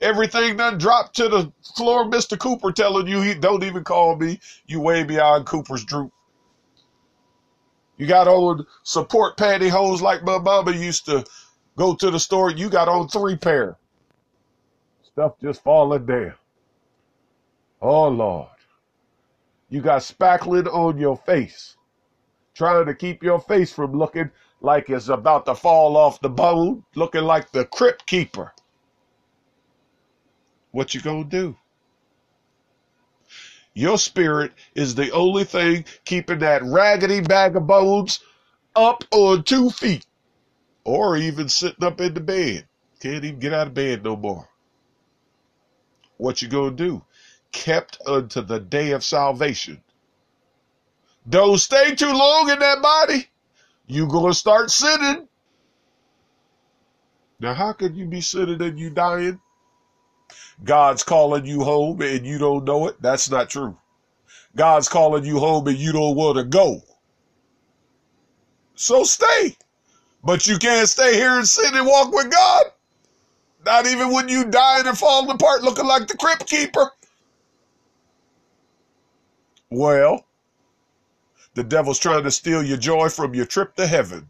Everything 0.00 0.56
done 0.56 0.78
dropped 0.78 1.16
to 1.16 1.28
the 1.28 1.52
floor. 1.76 2.04
Mr. 2.04 2.38
Cooper 2.38 2.72
telling 2.72 3.06
you 3.06 3.20
he 3.20 3.34
don't 3.34 3.64
even 3.64 3.84
call 3.84 4.16
me. 4.16 4.40
You 4.66 4.80
way 4.80 5.04
beyond 5.04 5.46
Cooper's 5.46 5.84
droop. 5.84 6.12
You 7.96 8.06
got 8.06 8.28
old 8.28 8.66
support 8.82 9.36
pantyhose 9.36 10.02
like 10.02 10.22
my 10.22 10.38
mama 10.38 10.72
used 10.72 11.06
to 11.06 11.24
go 11.76 11.94
to 11.94 12.10
the 12.10 12.20
store. 12.20 12.50
You 12.50 12.68
got 12.68 12.88
on 12.88 13.08
three 13.08 13.36
pair. 13.36 13.76
Stuff 15.02 15.34
just 15.40 15.62
falling 15.62 16.06
down. 16.06 16.34
Oh 17.80 18.08
Lord. 18.08 18.48
You 19.68 19.80
got 19.80 20.02
spackling 20.02 20.66
on 20.72 20.98
your 20.98 21.16
face. 21.16 21.76
Trying 22.54 22.86
to 22.86 22.94
keep 22.94 23.22
your 23.22 23.40
face 23.40 23.72
from 23.72 23.92
looking 23.92 24.30
like 24.60 24.88
it's 24.88 25.08
about 25.08 25.44
to 25.46 25.54
fall 25.54 25.96
off 25.96 26.20
the 26.20 26.30
bone, 26.30 26.84
looking 26.94 27.24
like 27.24 27.50
the 27.50 27.64
crypt 27.66 28.06
keeper. 28.06 28.52
What 30.70 30.94
you 30.94 31.00
gonna 31.00 31.24
do? 31.24 31.56
Your 33.74 33.98
spirit 33.98 34.52
is 34.74 34.94
the 34.94 35.10
only 35.10 35.44
thing 35.44 35.84
keeping 36.06 36.38
that 36.38 36.62
raggedy 36.64 37.20
bag 37.20 37.56
of 37.56 37.66
bones 37.66 38.20
up 38.74 39.04
on 39.10 39.42
two 39.42 39.68
feet 39.70 40.06
or 40.86 41.16
even 41.16 41.48
sitting 41.48 41.84
up 41.84 42.00
in 42.00 42.14
the 42.14 42.20
bed. 42.20 42.64
Can't 43.00 43.24
even 43.24 43.40
get 43.40 43.52
out 43.52 43.66
of 43.66 43.74
bed 43.74 44.04
no 44.04 44.16
more. 44.16 44.48
What 46.16 46.40
you 46.40 46.48
gonna 46.48 46.70
do? 46.70 47.02
Kept 47.50 47.98
unto 48.06 48.40
the 48.40 48.60
day 48.60 48.92
of 48.92 49.02
salvation. 49.02 49.82
Don't 51.28 51.58
stay 51.58 51.96
too 51.96 52.12
long 52.12 52.50
in 52.50 52.60
that 52.60 52.80
body. 52.80 53.26
You 53.88 54.06
gonna 54.06 54.32
start 54.32 54.70
sinning. 54.70 55.28
Now 57.40 57.54
how 57.54 57.72
could 57.72 57.96
you 57.96 58.06
be 58.06 58.20
sinning 58.20 58.62
and 58.62 58.78
you 58.78 58.90
dying? 58.90 59.40
God's 60.62 61.02
calling 61.02 61.46
you 61.46 61.64
home 61.64 62.00
and 62.00 62.24
you 62.24 62.38
don't 62.38 62.64
know 62.64 62.86
it. 62.86 63.02
That's 63.02 63.28
not 63.28 63.50
true. 63.50 63.76
God's 64.54 64.88
calling 64.88 65.24
you 65.24 65.40
home 65.40 65.66
and 65.66 65.76
you 65.76 65.92
don't 65.92 66.16
want 66.16 66.38
to 66.38 66.44
go. 66.44 66.80
So 68.76 69.02
stay. 69.02 69.56
But 70.26 70.48
you 70.48 70.58
can't 70.58 70.88
stay 70.88 71.14
here 71.14 71.38
and 71.38 71.46
sit 71.46 71.72
and 71.72 71.86
walk 71.86 72.12
with 72.12 72.32
God. 72.32 72.64
Not 73.64 73.86
even 73.86 74.10
when 74.10 74.28
you 74.28 74.44
dying 74.44 74.86
and 74.88 74.98
falling 74.98 75.30
apart 75.30 75.62
looking 75.62 75.86
like 75.86 76.08
the 76.08 76.16
crypt 76.16 76.46
keeper. 76.48 76.90
Well, 79.70 80.26
the 81.54 81.62
devil's 81.62 82.00
trying 82.00 82.24
to 82.24 82.32
steal 82.32 82.64
your 82.64 82.76
joy 82.76 83.08
from 83.08 83.34
your 83.34 83.46
trip 83.46 83.76
to 83.76 83.86
heaven. 83.86 84.28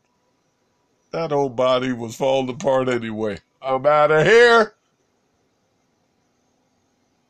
That 1.13 1.33
old 1.33 1.57
body 1.57 1.93
was 1.93 2.15
falling 2.15 2.51
apart 2.51 2.91
anyway. 2.91 3.39
I'm 3.63 3.87
out 3.87 4.11
of 4.11 4.27
here. 4.27 4.75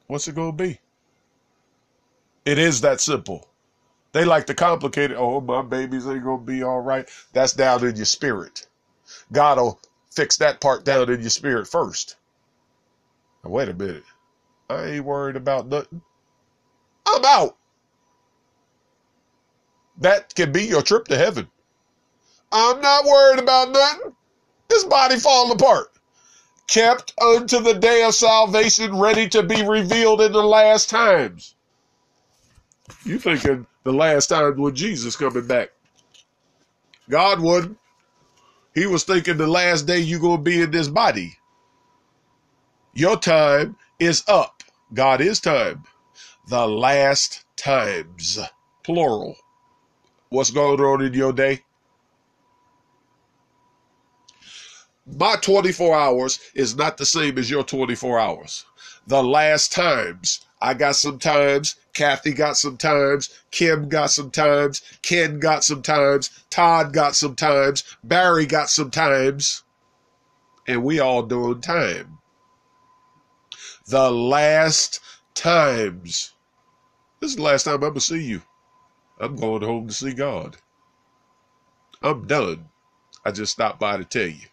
What's 0.08 0.26
it 0.26 0.35
going 0.35 0.56
to 0.56 0.64
be? 0.64 0.80
It 2.44 2.58
is 2.58 2.80
that 2.80 3.00
simple. 3.00 3.49
They 4.16 4.25
like 4.25 4.46
to 4.46 4.54
complicate 4.54 5.11
it. 5.11 5.18
Oh, 5.18 5.42
my 5.42 5.61
babies 5.61 6.06
ain't 6.06 6.25
to 6.25 6.38
be 6.38 6.62
all 6.62 6.80
right. 6.80 7.06
That's 7.35 7.52
down 7.52 7.85
in 7.85 7.96
your 7.96 8.06
spirit. 8.06 8.66
God 9.30 9.58
will 9.58 9.78
fix 10.11 10.38
that 10.38 10.58
part 10.58 10.87
down 10.87 11.11
in 11.11 11.20
your 11.20 11.28
spirit 11.28 11.68
first. 11.68 12.16
Now, 13.44 13.50
wait 13.50 13.68
a 13.68 13.75
minute. 13.75 14.04
I 14.70 14.85
ain't 14.87 15.04
worried 15.04 15.37
about 15.37 15.68
nothing. 15.68 16.00
I'm 17.06 17.23
out. 17.26 17.58
That 19.99 20.35
can 20.35 20.50
be 20.50 20.64
your 20.64 20.80
trip 20.80 21.08
to 21.08 21.18
heaven. 21.18 21.46
I'm 22.50 22.80
not 22.80 23.04
worried 23.04 23.40
about 23.40 23.70
nothing. 23.70 24.16
This 24.68 24.85
body 24.85 25.18
falling 25.18 25.52
apart 25.52 25.88
kept 26.68 27.12
unto 27.20 27.61
the 27.61 27.75
day 27.75 28.02
of 28.02 28.14
salvation, 28.14 28.99
ready 28.99 29.28
to 29.28 29.42
be 29.42 29.62
revealed 29.62 30.23
in 30.23 30.32
the 30.32 30.42
last 30.42 30.88
times. 30.88 31.54
You 33.04 33.18
thinking 33.18 33.66
the 33.87 33.93
last 33.93 34.26
time 34.26 34.57
with 34.57 34.75
Jesus 34.75 35.16
coming 35.16 35.47
back? 35.47 35.71
God 37.09 37.40
wouldn't. 37.40 37.78
He 38.75 38.87
was 38.87 39.05
thinking 39.05 39.38
the 39.38 39.47
last 39.47 39.87
day 39.87 40.00
you 40.00 40.19
gonna 40.19 40.43
be 40.43 40.61
in 40.61 40.71
this 40.71 40.88
body. 40.88 41.38
Your 42.95 43.16
time 43.16 43.76
is 43.99 44.25
up. 44.28 44.62
God 44.93 45.21
is 45.21 45.40
time. 45.40 45.85
The 46.49 46.66
last 46.66 47.45
times, 47.57 48.38
plural. 48.83 49.37
What's 50.31 50.50
going 50.50 50.81
on 50.81 51.02
in 51.02 51.14
your 51.14 51.33
day? 51.33 51.62
my 55.07 55.37
24 55.37 55.97
hours 55.97 56.40
is 56.55 56.76
not 56.76 56.97
the 56.97 57.07
same 57.07 57.38
as 57.38 57.50
your 57.50 57.62
24 57.62 58.19
hours. 58.19 58.64
The 59.07 59.23
last 59.23 59.73
times, 59.73 60.45
I 60.66 60.75
got 60.75 60.96
some 60.96 61.20
times, 61.20 61.76
Kathy 61.94 62.32
got 62.32 62.56
some 62.56 62.76
times, 62.76 63.32
Kim 63.52 63.88
got 63.88 64.11
some 64.11 64.32
times, 64.32 64.82
Ken 65.00 65.38
got 65.38 65.62
some 65.62 65.80
times, 65.80 66.28
Todd 66.50 66.92
got 66.92 67.14
some 67.14 67.37
times, 67.37 67.85
Barry 68.02 68.46
got 68.46 68.68
some 68.68 68.90
times, 68.90 69.62
and 70.66 70.82
we 70.82 70.99
all 70.99 71.23
doing 71.23 71.61
time. 71.61 72.18
The 73.87 74.11
last 74.11 74.99
times. 75.35 76.35
This 77.20 77.30
is 77.30 77.37
the 77.37 77.42
last 77.42 77.62
time 77.62 77.75
I'm 77.75 77.80
going 77.82 77.94
to 77.94 78.00
see 78.00 78.25
you. 78.25 78.42
I'm 79.20 79.37
going 79.37 79.62
home 79.62 79.87
to 79.87 79.94
see 79.94 80.14
God. 80.14 80.56
I'm 82.02 82.26
done. 82.26 82.70
I 83.25 83.30
just 83.30 83.52
stopped 83.52 83.78
by 83.78 83.99
to 83.99 84.04
tell 84.04 84.26
you. 84.26 84.49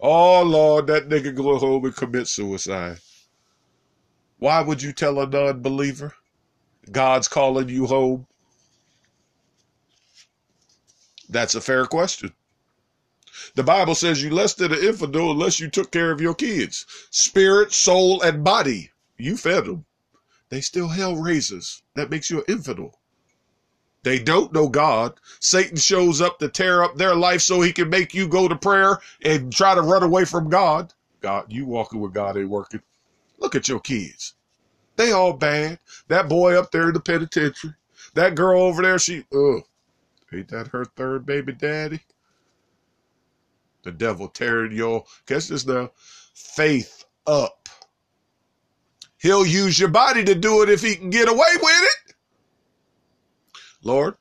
Oh 0.00 0.42
Lord, 0.44 0.86
that 0.86 1.10
nigga 1.10 1.34
go 1.34 1.58
home 1.58 1.84
and 1.84 1.94
commit 1.94 2.26
suicide. 2.26 3.00
Why 4.40 4.62
would 4.62 4.82
you 4.82 4.94
tell 4.94 5.20
a 5.20 5.26
non-believer? 5.26 6.14
God's 6.90 7.28
calling 7.28 7.68
you 7.68 7.86
home. 7.86 8.26
That's 11.28 11.54
a 11.54 11.60
fair 11.60 11.84
question. 11.84 12.32
The 13.54 13.62
Bible 13.62 13.94
says 13.94 14.22
you 14.22 14.30
less 14.30 14.54
than 14.54 14.72
an 14.72 14.82
infidel 14.82 15.30
unless 15.30 15.60
you 15.60 15.68
took 15.68 15.92
care 15.92 16.10
of 16.10 16.22
your 16.22 16.34
kids. 16.34 16.86
Spirit, 17.10 17.72
soul, 17.72 18.22
and 18.22 18.42
body. 18.42 18.90
You 19.18 19.36
fed 19.36 19.66
them. 19.66 19.84
They 20.48 20.62
still 20.62 20.88
hell 20.88 21.16
raisers. 21.16 21.82
That 21.94 22.10
makes 22.10 22.30
you 22.30 22.38
an 22.38 22.44
infidel. 22.48 22.98
They 24.04 24.18
don't 24.18 24.54
know 24.54 24.68
God. 24.68 25.20
Satan 25.38 25.76
shows 25.76 26.22
up 26.22 26.38
to 26.38 26.48
tear 26.48 26.82
up 26.82 26.96
their 26.96 27.14
life 27.14 27.42
so 27.42 27.60
he 27.60 27.74
can 27.74 27.90
make 27.90 28.14
you 28.14 28.26
go 28.26 28.48
to 28.48 28.56
prayer 28.56 29.00
and 29.22 29.52
try 29.52 29.74
to 29.74 29.82
run 29.82 30.02
away 30.02 30.24
from 30.24 30.48
God. 30.48 30.94
God, 31.20 31.52
you 31.52 31.66
walking 31.66 32.00
with 32.00 32.14
God 32.14 32.38
ain't 32.38 32.48
working. 32.48 32.80
Look 33.40 33.54
at 33.54 33.68
your 33.68 33.80
kids. 33.80 34.34
They 34.96 35.12
all 35.12 35.32
bad. 35.32 35.78
That 36.08 36.28
boy 36.28 36.58
up 36.58 36.70
there 36.70 36.88
in 36.88 36.94
the 36.94 37.00
penitentiary. 37.00 37.74
That 38.14 38.34
girl 38.34 38.62
over 38.62 38.82
there, 38.82 38.98
she, 38.98 39.24
ugh. 39.32 39.62
Ain't 40.32 40.48
that 40.48 40.68
her 40.68 40.84
third 40.84 41.26
baby 41.26 41.52
daddy? 41.52 42.00
The 43.82 43.92
devil 43.92 44.28
tearing 44.28 44.72
your, 44.72 45.04
guess 45.26 45.48
this 45.48 45.66
now, 45.66 45.90
faith 46.34 47.04
up. 47.26 47.68
He'll 49.18 49.46
use 49.46 49.78
your 49.78 49.88
body 49.88 50.24
to 50.24 50.34
do 50.34 50.62
it 50.62 50.68
if 50.68 50.82
he 50.82 50.96
can 50.96 51.10
get 51.10 51.28
away 51.28 51.56
with 51.60 51.82
it. 51.82 52.14
Lord, 53.82 54.16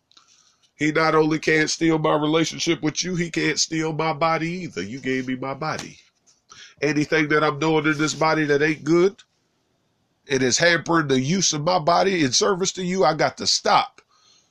he 0.76 0.92
not 0.92 1.16
only 1.16 1.40
can't 1.40 1.70
steal 1.70 2.00
my 2.00 2.16
relationship 2.16 2.82
with 2.82 3.04
you, 3.04 3.16
he 3.16 3.30
can't 3.30 3.60
steal 3.60 3.92
my 3.92 4.14
body 4.14 4.50
either. 4.64 4.82
You 4.82 5.00
gave 5.00 5.28
me 5.28 5.36
my 5.36 5.54
body. 5.54 5.98
Anything 6.82 7.28
that 7.30 7.44
I'm 7.44 7.60
doing 7.60 7.86
in 7.86 7.98
this 7.98 8.14
body 8.14 8.46
that 8.46 8.62
ain't 8.62 8.84
good 8.84 9.22
and 10.30 10.42
is 10.42 10.58
hampering 10.58 11.08
the 11.08 11.20
use 11.20 11.54
of 11.54 11.64
my 11.64 11.80
body 11.80 12.24
in 12.24 12.32
service 12.32 12.72
to 12.74 12.84
you, 12.84 13.04
I 13.04 13.14
got 13.16 13.38
to 13.38 13.48
stop. 13.48 14.02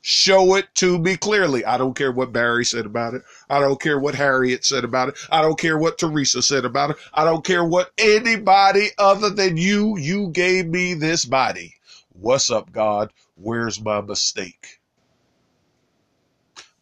Show 0.01 0.55
it 0.55 0.67
to 0.77 0.99
me 0.99 1.17
clearly. 1.17 1.65
I 1.65 1.77
don't 1.77 1.95
care 1.97 2.13
what 2.13 2.33
Barry 2.33 2.65
said 2.65 2.87
about 2.87 3.15
it. 3.15 3.23
I 3.51 3.61
don't 3.61 3.81
care 3.81 3.99
what 3.99 4.15
Harriet 4.15 4.65
said 4.65 4.85
about 4.85 5.09
it. 5.09 5.19
I 5.31 5.43
don't 5.43 5.59
care 5.59 5.77
what 5.77 5.99
Teresa 5.99 6.41
said 6.41 6.65
about 6.65 6.91
it. 6.91 6.97
I 7.13 7.25
don't 7.25 7.45
care 7.45 7.65
what 7.65 7.91
anybody 7.99 8.89
other 8.97 9.31
than 9.31 9.57
you, 9.57 9.99
you 9.99 10.29
gave 10.29 10.67
me 10.67 10.95
this 10.95 11.25
body. 11.25 11.75
What's 12.13 12.51
up, 12.51 12.73
God? 12.73 13.13
Where's 13.35 13.81
my 13.81 14.01
mistake? 14.01 14.81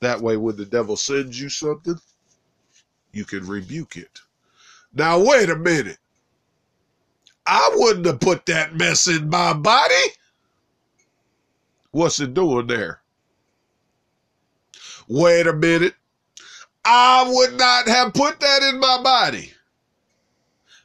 That 0.01 0.21
way, 0.21 0.37
when 0.37 0.57
the 0.57 0.67
devil 0.67 0.97
sends 0.97 1.41
you 1.41 1.49
something, 1.49 1.99
you 3.13 3.25
can 3.25 3.47
rebuke 3.47 3.97
it. 3.97 4.21
Now, 4.93 5.19
wait 5.19 5.51
a 5.51 5.57
minute. 5.57 5.99
I 7.47 7.71
wouldn't 7.75 8.07
have 8.07 8.21
put 8.21 8.47
that 8.47 8.75
mess 8.75 9.07
in 9.07 9.29
my 9.29 9.53
body. 9.53 9.95
What's 11.93 12.21
it 12.21 12.35
doing 12.35 12.67
there? 12.67 13.01
Wait 15.09 15.47
a 15.47 15.53
minute. 15.53 15.95
I 16.85 17.25
would 17.29 17.55
not 17.57 17.89
have 17.89 18.15
put 18.15 18.41
that 18.41 18.63
in 18.63 18.81
my 18.81 19.01
body. 19.03 19.53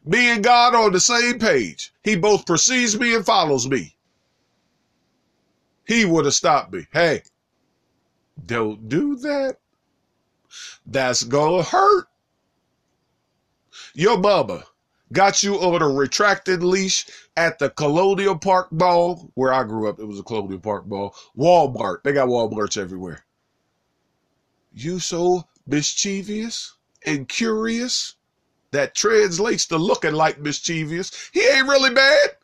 Me 0.06 0.32
and 0.32 0.44
God 0.44 0.74
on 0.74 0.92
the 0.92 1.00
same 1.00 1.40
page. 1.40 1.94
He 2.04 2.16
both 2.16 2.46
precedes 2.46 3.00
me 3.00 3.16
and 3.16 3.26
follows 3.26 3.68
me. 3.68 3.96
He 5.86 6.06
would 6.06 6.26
have 6.26 6.34
stopped 6.34 6.74
me. 6.74 6.88
Hey, 6.92 7.24
don't 8.46 8.90
do 8.90 9.16
that. 9.18 9.58
That's 10.86 11.24
gonna 11.24 11.64
hurt. 11.64 12.08
Your 13.94 14.18
mama 14.18 14.64
got 15.12 15.44
you 15.44 15.56
on 15.56 15.82
a 15.82 15.88
retracted 15.88 16.64
leash 16.64 17.06
at 17.36 17.60
the 17.60 17.70
Colonial 17.70 18.38
Park 18.38 18.72
Mall, 18.72 19.32
where 19.34 19.54
I 19.54 19.64
grew 19.64 19.90
up. 19.90 20.00
It 20.00 20.06
was 20.06 20.20
a 20.20 20.24
Colonial 20.24 20.60
Park 20.60 20.88
Mall. 20.88 21.16
Walmart. 21.38 22.04
They 22.04 22.14
got 22.14 22.30
Walmarts 22.30 22.78
everywhere. 22.78 23.26
You 24.74 25.00
so 25.00 25.44
mischievous 25.68 26.76
and 27.06 27.28
curious 27.28 28.16
that 28.72 28.96
translates 28.96 29.66
to 29.68 29.78
looking 29.78 30.14
like 30.14 30.40
mischievous. 30.40 31.30
He 31.34 31.42
ain't 31.42 31.68
really 31.68 31.94
bad. 31.94 32.38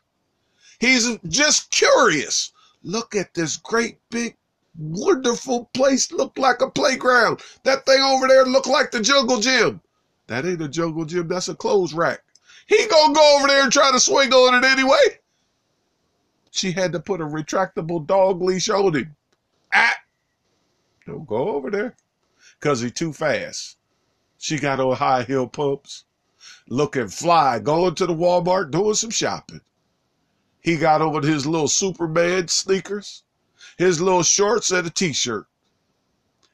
He's 0.79 1.17
just 1.27 1.71
curious. 1.71 2.51
Look 2.83 3.15
at 3.15 3.33
this 3.33 3.55
great 3.57 3.99
big 4.09 4.35
wonderful 4.77 5.69
place 5.73 6.11
look 6.11 6.37
like 6.37 6.61
a 6.61 6.69
playground. 6.69 7.41
That 7.63 7.85
thing 7.85 8.01
over 8.01 8.27
there 8.27 8.45
look 8.45 8.67
like 8.67 8.91
the 8.91 8.99
jungle 8.99 9.39
gym. 9.39 9.81
That 10.27 10.45
ain't 10.45 10.61
a 10.61 10.67
jungle 10.67 11.05
gym, 11.05 11.27
that's 11.27 11.49
a 11.49 11.55
clothes 11.55 11.93
rack. 11.93 12.21
He 12.67 12.87
gonna 12.87 13.13
go 13.13 13.37
over 13.37 13.47
there 13.47 13.63
and 13.63 13.71
try 13.71 13.91
to 13.91 13.99
swing 13.99 14.33
on 14.33 14.63
it 14.63 14.67
anyway. 14.67 15.19
She 16.51 16.71
had 16.71 16.91
to 16.91 16.99
put 16.99 17.21
a 17.21 17.25
retractable 17.25 18.05
dog 18.05 18.41
leash 18.41 18.69
on 18.69 18.95
him. 18.95 19.15
Ah! 19.73 19.95
Don't 21.05 21.27
go 21.27 21.49
over 21.49 21.69
there. 21.69 21.95
Cause 22.59 22.81
he 22.81 22.91
too 22.91 23.13
fast. 23.13 23.77
She 24.37 24.57
got 24.57 24.79
on 24.79 24.95
high 24.95 25.23
heel 25.23 25.47
pumps, 25.47 26.05
looking 26.67 27.07
fly, 27.07 27.59
going 27.59 27.95
to 27.95 28.05
the 28.05 28.13
Walmart, 28.13 28.71
doing 28.71 28.95
some 28.95 29.09
shopping. 29.09 29.61
He 30.61 30.77
got 30.77 31.01
on 31.01 31.23
his 31.23 31.45
little 31.45 31.67
Superman 31.67 32.47
sneakers 32.47 33.23
his 33.77 34.01
little 34.01 34.23
shorts 34.23 34.71
and 34.71 34.87
a 34.87 34.89
t-shirt. 34.89 35.45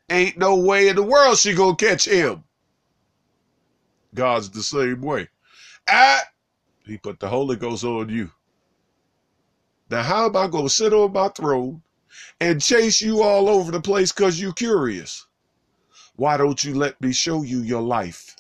Ain't 0.09 0.37
no 0.37 0.57
way 0.57 0.89
in 0.89 0.95
the 0.95 1.03
world 1.03 1.37
she 1.37 1.53
gonna 1.53 1.75
catch 1.75 2.05
him. 2.05 2.43
God's 4.13 4.49
the 4.49 4.63
same 4.63 5.01
way. 5.01 5.27
Ah, 5.87 6.23
he 6.85 6.97
put 6.97 7.19
the 7.19 7.29
Holy 7.29 7.55
Ghost 7.55 7.83
on 7.83 8.09
you. 8.09 8.31
Now 9.89 10.03
how 10.03 10.25
am 10.25 10.35
I 10.35 10.47
gonna 10.47 10.69
sit 10.69 10.93
on 10.93 11.13
my 11.13 11.29
throne 11.29 11.81
and 12.39 12.61
chase 12.61 13.01
you 13.01 13.21
all 13.21 13.49
over 13.49 13.71
the 13.71 13.81
place 13.81 14.11
because 14.11 14.39
you're 14.39 14.53
curious? 14.53 15.25
Why 16.15 16.37
don't 16.37 16.63
you 16.63 16.75
let 16.75 16.99
me 17.01 17.11
show 17.11 17.41
you 17.43 17.59
your 17.61 17.81
life? 17.81 18.35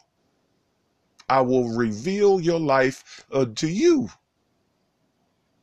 I 1.29 1.41
will 1.41 1.69
reveal 1.69 2.39
your 2.39 2.59
life 2.59 3.25
unto 3.31 3.67
you. 3.67 4.09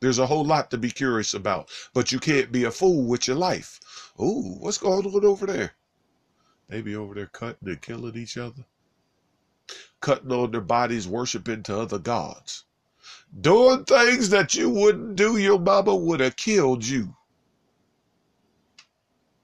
There's 0.01 0.19
a 0.19 0.27
whole 0.27 0.45
lot 0.45 0.71
to 0.71 0.79
be 0.79 0.91
curious 0.91 1.35
about, 1.35 1.71
but 1.93 2.11
you 2.11 2.19
can't 2.19 2.51
be 2.51 2.65
a 2.65 2.71
fool 2.71 3.05
with 3.05 3.29
your 3.29 3.37
life. 3.37 3.79
Ooh, 4.19 4.57
what's 4.59 4.79
going 4.79 5.07
on 5.07 5.25
over 5.25 5.47
there? 5.47 5.73
They 6.69 6.81
be 6.81 6.97
over 6.97 7.15
there 7.15 7.27
cutting 7.27 7.69
and 7.69 7.83
killing 7.83 8.17
each 8.17 8.39
other, 8.39 8.65
cutting 10.01 10.33
on 10.33 10.51
their 10.51 10.61
bodies, 10.61 11.07
worshiping 11.07 11.63
to 11.65 11.79
other 11.79 11.99
gods, 11.99 12.65
doing 13.41 13.85
things 13.85 14.31
that 14.31 14.55
you 14.55 14.71
wouldn't 14.71 15.17
do. 15.17 15.37
Your 15.37 15.59
mama 15.59 15.95
would 15.95 16.21
have 16.21 16.37
killed 16.37 16.87
you. 16.87 17.17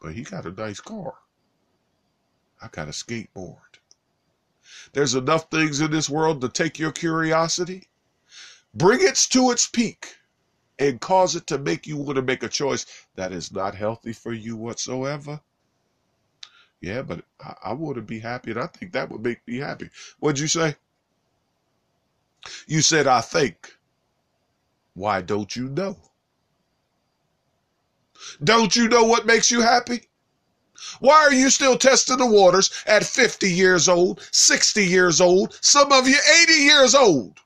But 0.00 0.14
he 0.14 0.22
got 0.22 0.46
a 0.46 0.52
nice 0.52 0.80
car. 0.80 1.14
I 2.60 2.68
got 2.68 2.88
a 2.88 2.92
skateboard. 2.92 3.58
There's 4.92 5.14
enough 5.14 5.50
things 5.50 5.80
in 5.80 5.90
this 5.90 6.08
world 6.08 6.40
to 6.40 6.48
take 6.48 6.78
your 6.78 6.92
curiosity, 6.92 7.88
bring 8.74 9.00
it 9.02 9.16
to 9.30 9.50
its 9.50 9.66
peak 9.66 10.16
and 10.78 11.00
cause 11.00 11.36
it 11.36 11.46
to 11.48 11.58
make 11.58 11.86
you 11.86 11.96
want 11.96 12.16
to 12.16 12.22
make 12.22 12.42
a 12.42 12.48
choice 12.48 12.86
that 13.14 13.32
is 13.32 13.52
not 13.52 13.74
healthy 13.74 14.12
for 14.12 14.32
you 14.32 14.56
whatsoever. 14.56 15.40
Yeah, 16.80 17.02
but 17.02 17.24
I, 17.40 17.54
I 17.64 17.74
to 17.94 18.02
be 18.02 18.20
happy, 18.20 18.50
and 18.50 18.60
I 18.60 18.66
think 18.66 18.92
that 18.92 19.10
would 19.10 19.22
make 19.22 19.46
me 19.46 19.58
happy. 19.58 19.90
What'd 20.18 20.38
you 20.38 20.48
say? 20.48 20.76
You 22.66 22.82
said, 22.82 23.06
I 23.06 23.20
think. 23.20 23.76
Why 24.94 25.20
don't 25.20 25.54
you 25.56 25.68
know? 25.68 25.96
Don't 28.42 28.74
you 28.76 28.88
know 28.88 29.04
what 29.04 29.26
makes 29.26 29.50
you 29.50 29.60
happy? 29.60 30.02
Why 31.00 31.14
are 31.14 31.32
you 31.32 31.50
still 31.50 31.76
testing 31.76 32.18
the 32.18 32.26
waters 32.26 32.70
at 32.86 33.04
50 33.04 33.50
years 33.50 33.88
old, 33.88 34.20
60 34.30 34.84
years 34.84 35.20
old, 35.20 35.58
some 35.60 35.92
of 35.92 36.06
you 36.06 36.18
80 36.42 36.52
years 36.52 36.94
old? 36.94 37.40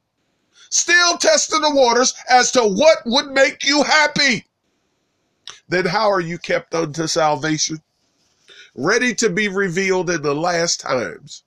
still 0.70 1.18
testing 1.18 1.60
the 1.60 1.74
waters 1.74 2.14
as 2.28 2.52
to 2.52 2.62
what 2.62 2.98
would 3.04 3.30
make 3.32 3.64
you 3.64 3.82
happy, 3.82 4.46
then 5.68 5.84
how 5.84 6.10
are 6.10 6.20
you 6.20 6.38
kept 6.38 6.74
unto 6.74 7.06
salvation? 7.06 7.82
Ready 8.74 9.14
to 9.16 9.30
be 9.30 9.48
revealed 9.48 10.10
in 10.10 10.22
the 10.22 10.34
last 10.34 10.80
times. 10.80 11.44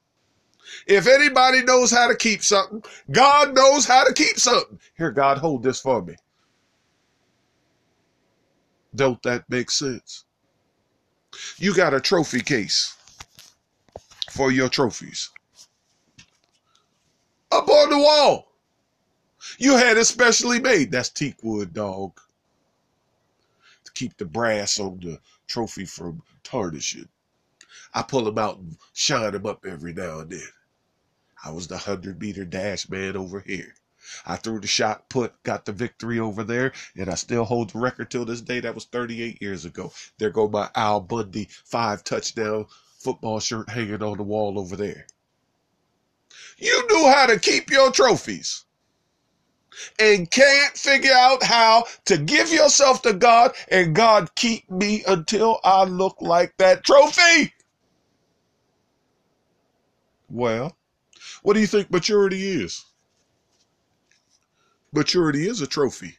If 0.87 1.07
anybody 1.07 1.63
knows 1.63 1.91
how 1.91 2.07
to 2.07 2.15
keep 2.15 2.43
something, 2.43 2.83
God 3.11 3.55
knows 3.55 3.85
how 3.85 4.03
to 4.03 4.13
keep 4.13 4.39
something. 4.39 4.79
Here, 4.97 5.11
God, 5.11 5.37
hold 5.37 5.63
this 5.63 5.79
for 5.79 6.01
me. 6.01 6.15
Don't 8.95 9.21
that 9.23 9.49
make 9.49 9.71
sense? 9.71 10.25
You 11.57 11.73
got 11.73 11.93
a 11.93 12.01
trophy 12.01 12.41
case 12.41 12.95
for 14.31 14.51
your 14.51 14.69
trophies 14.69 15.29
up 17.51 17.69
on 17.69 17.89
the 17.89 17.97
wall. 17.97 18.51
You 19.57 19.77
had 19.77 19.97
it 19.97 20.05
specially 20.05 20.59
made. 20.59 20.91
That's 20.91 21.09
teak 21.09 21.35
wood, 21.43 21.73
dog. 21.73 22.19
To 23.85 23.91
keep 23.93 24.17
the 24.17 24.25
brass 24.25 24.79
on 24.79 24.99
the 25.01 25.19
trophy 25.47 25.85
from 25.85 26.21
tarnishing. 26.43 27.07
I 27.93 28.01
pull 28.03 28.23
them 28.23 28.37
out 28.37 28.57
and 28.57 28.77
shine 28.93 29.33
them 29.33 29.45
up 29.45 29.65
every 29.65 29.93
now 29.93 30.19
and 30.19 30.31
then. 30.31 30.49
I 31.45 31.51
was 31.51 31.67
the 31.67 31.75
100 31.75 32.19
meter 32.19 32.45
dash 32.45 32.89
man 32.89 33.15
over 33.15 33.39
here. 33.39 33.75
I 34.25 34.35
threw 34.35 34.59
the 34.59 34.67
shot 34.67 35.09
put, 35.09 35.41
got 35.43 35.65
the 35.65 35.71
victory 35.71 36.19
over 36.19 36.43
there, 36.43 36.73
and 36.95 37.09
I 37.09 37.15
still 37.15 37.45
hold 37.45 37.69
the 37.69 37.79
record 37.79 38.11
till 38.11 38.25
this 38.25 38.41
day. 38.41 38.59
That 38.59 38.75
was 38.75 38.85
38 38.85 39.41
years 39.41 39.63
ago. 39.65 39.93
There 40.17 40.29
go 40.29 40.47
my 40.47 40.69
Al 40.75 40.99
Bundy 40.99 41.49
five 41.65 42.03
touchdown 42.03 42.65
football 42.97 43.39
shirt 43.39 43.69
hanging 43.69 44.01
on 44.01 44.17
the 44.17 44.23
wall 44.23 44.59
over 44.59 44.75
there. 44.75 45.07
You 46.57 46.87
knew 46.87 47.07
how 47.07 47.27
to 47.27 47.39
keep 47.39 47.69
your 47.69 47.91
trophies 47.91 48.65
and 49.99 50.29
can't 50.29 50.77
figure 50.77 51.13
out 51.13 51.43
how 51.43 51.85
to 52.05 52.17
give 52.17 52.51
yourself 52.51 53.01
to 53.03 53.13
God 53.13 53.53
and 53.69 53.95
God 53.95 54.33
keep 54.35 54.69
me 54.69 55.03
until 55.07 55.59
I 55.63 55.83
look 55.85 56.17
like 56.21 56.55
that 56.57 56.83
trophy. 56.83 57.53
Well, 60.33 60.75
what 61.43 61.53
do 61.53 61.59
you 61.59 61.67
think 61.67 61.91
maturity 61.91 62.63
is? 62.63 62.85
Maturity 64.91 65.47
is 65.47 65.61
a 65.61 65.67
trophy. 65.67 66.17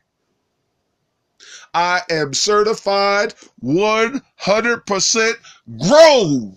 I 1.75 2.03
am 2.09 2.33
certified 2.33 3.35
100% 3.61 5.35
grown. 5.81 6.57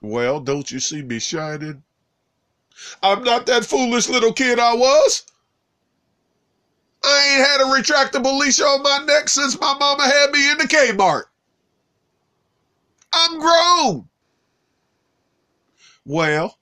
Well, 0.00 0.40
don't 0.40 0.70
you 0.70 0.80
see 0.80 1.02
me 1.02 1.18
shining? 1.18 1.82
I'm 3.02 3.22
not 3.24 3.44
that 3.46 3.66
foolish 3.66 4.08
little 4.08 4.32
kid 4.32 4.58
I 4.58 4.72
was. 4.72 5.26
I 7.04 7.28
ain't 7.28 7.46
had 7.46 7.60
a 7.60 7.64
retractable 7.64 8.38
leash 8.38 8.62
on 8.62 8.82
my 8.82 9.04
neck 9.04 9.28
since 9.28 9.60
my 9.60 9.74
mama 9.78 10.04
had 10.04 10.30
me 10.30 10.50
in 10.52 10.56
the 10.56 10.64
Kmart. 10.64 11.24
I'm 13.12 13.38
grown. 13.38 14.08
Well, 16.04 16.58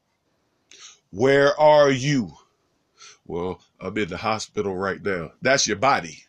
where 1.11 1.59
are 1.59 1.90
you? 1.90 2.33
Well, 3.26 3.61
I'm 3.81 3.96
in 3.96 4.09
the 4.09 4.16
hospital 4.16 4.76
right 4.76 5.03
now. 5.03 5.33
That's 5.40 5.66
your 5.66 5.76
body. 5.76 6.24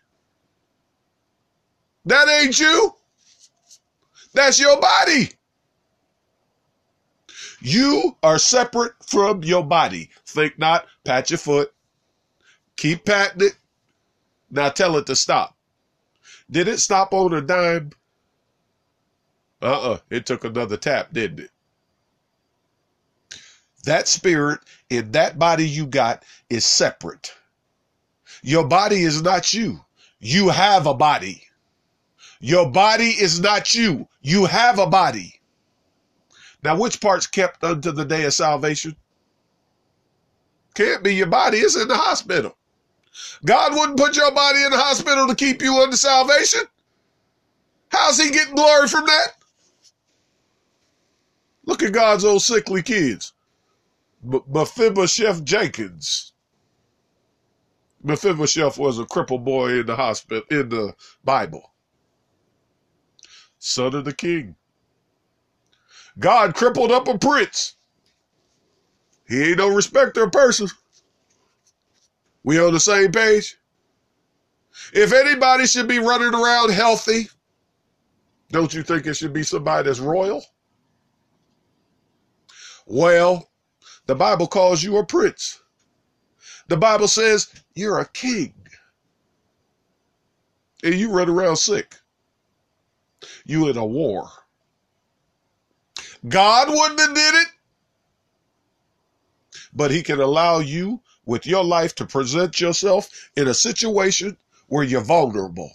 That 2.06 2.28
ain't 2.30 2.60
you. 2.60 2.96
That's 4.34 4.60
your 4.60 4.80
body. 4.80 5.32
You 7.60 8.18
are 8.24 8.40
separate 8.40 8.94
from 9.06 9.44
your 9.44 9.64
body. 9.64 10.10
Think 10.26 10.58
not, 10.58 10.88
pat 11.04 11.30
your 11.30 11.38
foot. 11.38 11.74
Keep 12.76 13.06
patting 13.06 13.48
it. 13.48 13.56
Now 14.50 14.70
tell 14.70 14.98
it 14.98 15.06
to 15.08 15.16
stop. 15.16 15.56
Did 16.50 16.68
it 16.68 16.80
stop 16.80 17.14
on 17.14 17.34
a 17.34 17.42
dime? 17.42 17.92
Uh-uh. 19.62 20.00
It 20.10 20.26
took 20.26 20.44
another 20.44 20.78
tap, 20.78 21.14
didn't 21.14 21.42
it? 21.42 21.52
That 23.86 24.08
spirit 24.08 24.60
in 24.90 25.12
that 25.12 25.40
body 25.40 25.68
you 25.68 25.88
got 25.88 26.24
is 26.50 26.66
separate. 26.66 27.34
Your 28.44 28.66
body 28.66 29.02
is 29.02 29.22
not 29.22 29.54
you. 29.54 29.80
You 30.20 30.50
have 30.50 30.86
a 30.86 30.94
body. 30.94 31.44
Your 32.40 32.70
body 32.70 33.10
is 33.10 33.40
not 33.40 33.74
you. 33.74 34.08
You 34.22 34.46
have 34.46 34.80
a 34.80 34.88
body. 34.88 35.40
Now, 36.64 36.78
which 36.78 37.02
part's 37.02 37.28
kept 37.28 37.64
unto 37.64 37.92
the 37.92 38.06
day 38.06 38.24
of 38.26 38.34
salvation? 38.34 38.96
Can't 40.76 41.04
be 41.04 41.16
your 41.16 41.28
body. 41.28 41.58
It's 41.58 41.76
in 41.76 41.88
the 41.88 41.98
hospital. 41.98 42.56
God 43.46 43.74
wouldn't 43.74 43.98
put 43.98 44.16
your 44.16 44.32
body 44.32 44.64
in 44.64 44.72
the 44.72 44.78
hospital 44.78 45.28
to 45.28 45.36
keep 45.36 45.62
you 45.62 45.76
under 45.80 45.98
salvation. 45.98 46.62
How's 47.90 48.20
he 48.20 48.30
getting 48.32 48.56
glory 48.56 48.88
from 48.88 49.06
that? 49.06 49.34
Look 51.66 51.84
at 51.84 51.94
God's 51.94 52.26
old 52.26 52.42
sickly 52.42 52.82
kids. 52.82 53.31
Mephibosheth 54.24 55.44
Jenkins. 55.44 56.34
Mephibosheth 58.04 58.78
was 58.78 59.00
a 59.00 59.06
crippled 59.06 59.46
boy 59.46 59.80
in 59.80 59.86
the 59.86 59.96
hospital 59.96 60.44
in 60.50 60.70
the 60.70 60.94
Bible. 61.24 61.74
Son 63.60 63.94
of 63.96 64.06
the 64.06 64.14
king. 64.14 64.56
God 66.20 66.56
crippled 66.56 66.92
up 66.92 67.08
a 67.08 67.18
prince. 67.18 67.76
He 69.28 69.42
ain't 69.50 69.58
no 69.60 69.70
respecter 69.70 70.24
of 70.24 70.32
persons. 70.32 70.74
We 72.44 72.60
on 72.60 72.74
the 72.74 72.80
same 72.80 73.12
page? 73.12 73.58
If 74.94 75.14
anybody 75.14 75.68
should 75.68 75.88
be 75.88 76.00
running 76.00 76.34
around 76.34 76.72
healthy, 76.72 77.30
don't 78.52 78.74
you 78.74 78.84
think 78.84 79.06
it 79.06 79.14
should 79.16 79.34
be 79.34 79.44
somebody 79.44 79.88
that's 79.88 80.00
royal? 80.00 80.44
Well, 82.86 83.51
the 84.06 84.16
Bible 84.16 84.48
calls 84.48 84.84
you 84.84 84.98
a 84.98 85.06
prince. 85.06 85.62
The 86.68 86.78
Bible 86.78 87.08
says 87.08 87.52
you're 87.76 88.00
a 88.00 88.08
king. 88.08 88.54
And 90.84 90.96
you 90.96 91.12
run 91.12 91.30
around 91.30 91.58
sick. 91.58 91.96
You 93.46 93.70
in 93.70 93.78
a 93.78 93.86
war. 93.86 94.30
God 96.28 96.70
wouldn't 96.70 97.00
have 97.00 97.14
did 97.14 97.36
it. 97.36 97.48
But 99.74 99.92
he 99.92 100.04
can 100.04 100.20
allow 100.20 100.60
you 100.60 101.02
with 101.26 101.46
your 101.46 101.64
life 101.64 101.96
to 101.96 102.06
present 102.06 102.60
yourself 102.60 103.10
in 103.36 103.48
a 103.48 103.54
situation 103.54 104.38
where 104.68 104.84
you're 104.84 105.02
vulnerable. 105.02 105.72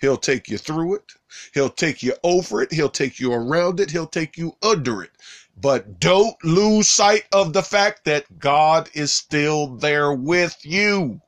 He'll 0.00 0.16
take 0.16 0.48
you 0.48 0.58
through 0.58 0.96
it. 0.96 1.12
He'll 1.54 1.70
take 1.70 2.02
you 2.02 2.14
over 2.24 2.62
it. 2.62 2.72
He'll 2.72 2.88
take 2.88 3.20
you 3.20 3.32
around 3.32 3.78
it. 3.78 3.90
He'll 3.90 4.06
take 4.06 4.36
you 4.36 4.56
under 4.62 5.02
it. 5.02 5.10
But 5.56 6.00
don't 6.00 6.36
lose 6.44 6.90
sight 6.90 7.24
of 7.32 7.52
the 7.52 7.62
fact 7.62 8.04
that 8.06 8.38
God 8.38 8.90
is 8.94 9.12
still 9.12 9.68
there 9.76 10.12
with 10.12 10.56
you. 10.64 11.20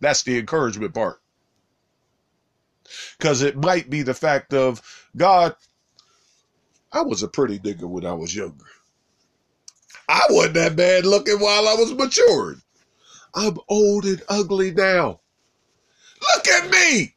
That's 0.00 0.22
the 0.22 0.38
encouragement 0.38 0.94
part. 0.94 1.20
Because 3.18 3.42
it 3.42 3.56
might 3.56 3.88
be 3.88 4.02
the 4.02 4.14
fact 4.14 4.52
of 4.52 4.82
God, 5.16 5.56
I 6.92 7.02
was 7.02 7.22
a 7.22 7.28
pretty 7.28 7.58
nigga 7.58 7.84
when 7.84 8.04
I 8.04 8.12
was 8.12 8.34
younger. 8.34 8.66
I 10.08 10.22
wasn't 10.30 10.54
that 10.54 10.76
bad 10.76 11.04
looking 11.06 11.40
while 11.40 11.66
I 11.66 11.74
was 11.74 11.92
matured. 11.94 12.60
I'm 13.34 13.58
old 13.68 14.04
and 14.04 14.22
ugly 14.28 14.70
now. 14.70 15.20
Look 16.34 16.46
at 16.46 16.70
me. 16.70 17.14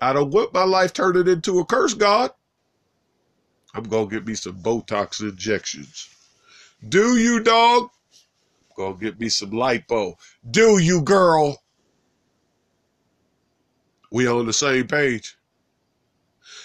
I 0.00 0.12
don't 0.12 0.30
want 0.30 0.54
my 0.54 0.64
life 0.64 0.92
turning 0.92 1.26
into 1.26 1.58
a 1.58 1.64
curse, 1.64 1.94
God. 1.94 2.30
I'm 3.76 3.84
to 4.08 4.14
get 4.14 4.26
me 4.26 4.34
some 4.34 4.54
Botox 4.62 5.20
injections. 5.20 6.08
Do 6.88 7.18
you, 7.18 7.40
dog? 7.40 7.90
Go 8.74 8.94
get 8.94 9.20
me 9.20 9.28
some 9.28 9.50
lipo. 9.50 10.16
Do 10.50 10.78
you, 10.78 11.02
girl? 11.02 11.62
We 14.10 14.26
on 14.26 14.46
the 14.46 14.54
same 14.54 14.86
page. 14.86 15.36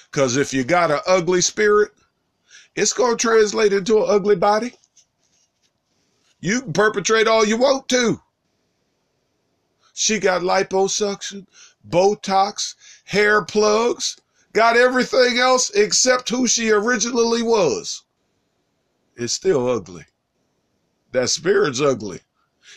Because 0.09 0.37
if 0.37 0.53
you 0.53 0.63
got 0.63 0.89
an 0.89 0.99
ugly 1.05 1.41
spirit, 1.41 1.91
it's 2.75 2.93
to 3.17 3.21
translate 3.21 3.73
into 3.73 3.97
an 3.97 4.05
ugly 4.07 4.37
body. 4.37 4.73
You 6.39 6.61
can 6.61 6.71
perpetrate 6.71 7.27
all 7.27 7.45
you 7.45 7.57
want 7.57 7.89
to. 7.89 8.21
She 9.93 10.17
got 10.19 10.43
liposuction, 10.43 11.45
Botox, 11.87 12.75
hair 13.03 13.43
plugs, 13.43 14.17
got 14.53 14.77
everything 14.77 15.37
else 15.37 15.69
except 15.71 16.29
who 16.29 16.47
she 16.47 16.71
originally 16.71 17.41
was. 17.41 18.03
It's 19.15 19.33
still 19.33 19.67
ugly. 19.67 20.05
That 21.11 21.29
spirit's 21.29 21.81
ugly. 21.81 22.21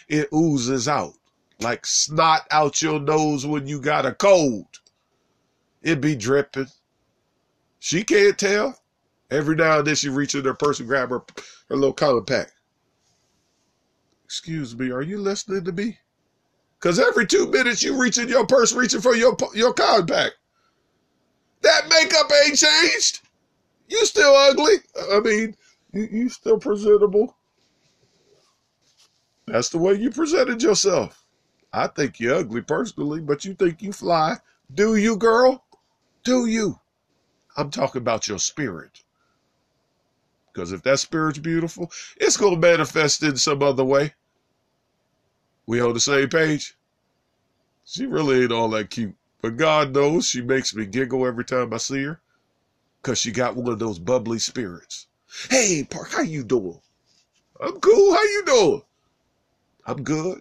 It 0.08 0.28
oozes 0.32 0.88
out 0.88 1.14
like 1.60 1.86
snot 1.86 2.46
out 2.50 2.82
your 2.82 3.00
nose 3.00 3.46
when 3.46 3.66
you 3.66 3.80
got 3.80 4.06
a 4.06 4.12
cold. 4.12 4.66
It 5.82 6.00
be 6.00 6.16
dripping. 6.16 6.68
She 7.78 8.04
can't 8.04 8.38
tell. 8.38 8.78
Every 9.30 9.56
now 9.56 9.78
and 9.78 9.86
then 9.86 9.94
she 9.94 10.08
reaches 10.08 10.44
her 10.44 10.54
purse 10.54 10.78
and 10.78 10.88
grab 10.88 11.10
her, 11.10 11.22
her 11.68 11.76
little 11.76 12.22
pack 12.22 12.52
Excuse 14.24 14.76
me, 14.76 14.90
are 14.90 15.02
you 15.02 15.18
listening 15.18 15.64
to 15.64 15.72
me? 15.72 15.98
Because 16.78 16.98
every 16.98 17.26
two 17.26 17.46
minutes 17.46 17.82
you 17.82 18.00
reach 18.00 18.18
in 18.18 18.28
your 18.28 18.46
purse 18.46 18.72
reaching 18.72 19.00
for 19.00 19.14
your, 19.14 19.36
your 19.54 19.72
compact. 19.72 20.34
That 21.64 21.88
makeup 21.88 22.30
ain't 22.44 22.58
changed. 22.58 23.20
You 23.88 24.04
still 24.04 24.34
ugly. 24.34 24.74
I 25.12 25.20
mean, 25.20 25.56
you, 25.94 26.08
you 26.12 26.28
still 26.28 26.58
presentable. 26.58 27.36
That's 29.46 29.70
the 29.70 29.78
way 29.78 29.94
you 29.94 30.10
presented 30.10 30.62
yourself. 30.62 31.24
I 31.72 31.86
think 31.86 32.20
you're 32.20 32.36
ugly 32.36 32.60
personally, 32.60 33.20
but 33.20 33.46
you 33.46 33.54
think 33.54 33.80
you 33.80 33.92
fly. 33.92 34.36
Do 34.74 34.96
you, 34.96 35.16
girl? 35.16 35.64
Do 36.22 36.46
you? 36.46 36.78
I'm 37.56 37.70
talking 37.70 38.02
about 38.02 38.28
your 38.28 38.38
spirit. 38.38 39.02
Because 40.52 40.70
if 40.70 40.82
that 40.82 40.98
spirit's 40.98 41.38
beautiful, 41.38 41.90
it's 42.18 42.36
going 42.36 42.60
to 42.60 42.60
manifest 42.60 43.22
in 43.22 43.36
some 43.36 43.62
other 43.62 43.84
way. 43.84 44.12
We 45.66 45.80
on 45.80 45.94
the 45.94 46.00
same 46.00 46.28
page? 46.28 46.76
She 47.86 48.04
really 48.04 48.42
ain't 48.42 48.52
all 48.52 48.68
that 48.70 48.90
cute. 48.90 49.16
But 49.44 49.58
God 49.58 49.92
knows 49.92 50.26
she 50.26 50.40
makes 50.40 50.74
me 50.74 50.86
giggle 50.86 51.26
every 51.26 51.44
time 51.44 51.74
I 51.74 51.76
see 51.76 52.04
her. 52.04 52.18
Because 53.02 53.18
she 53.18 53.30
got 53.30 53.54
one 53.54 53.70
of 53.70 53.78
those 53.78 53.98
bubbly 53.98 54.38
spirits. 54.38 55.06
Hey, 55.50 55.84
Park, 55.84 56.12
how 56.12 56.22
you 56.22 56.42
doing? 56.44 56.80
I'm 57.60 57.78
cool. 57.78 58.14
How 58.14 58.22
you 58.22 58.42
doing? 58.46 58.82
I'm 59.84 60.02
good. 60.02 60.40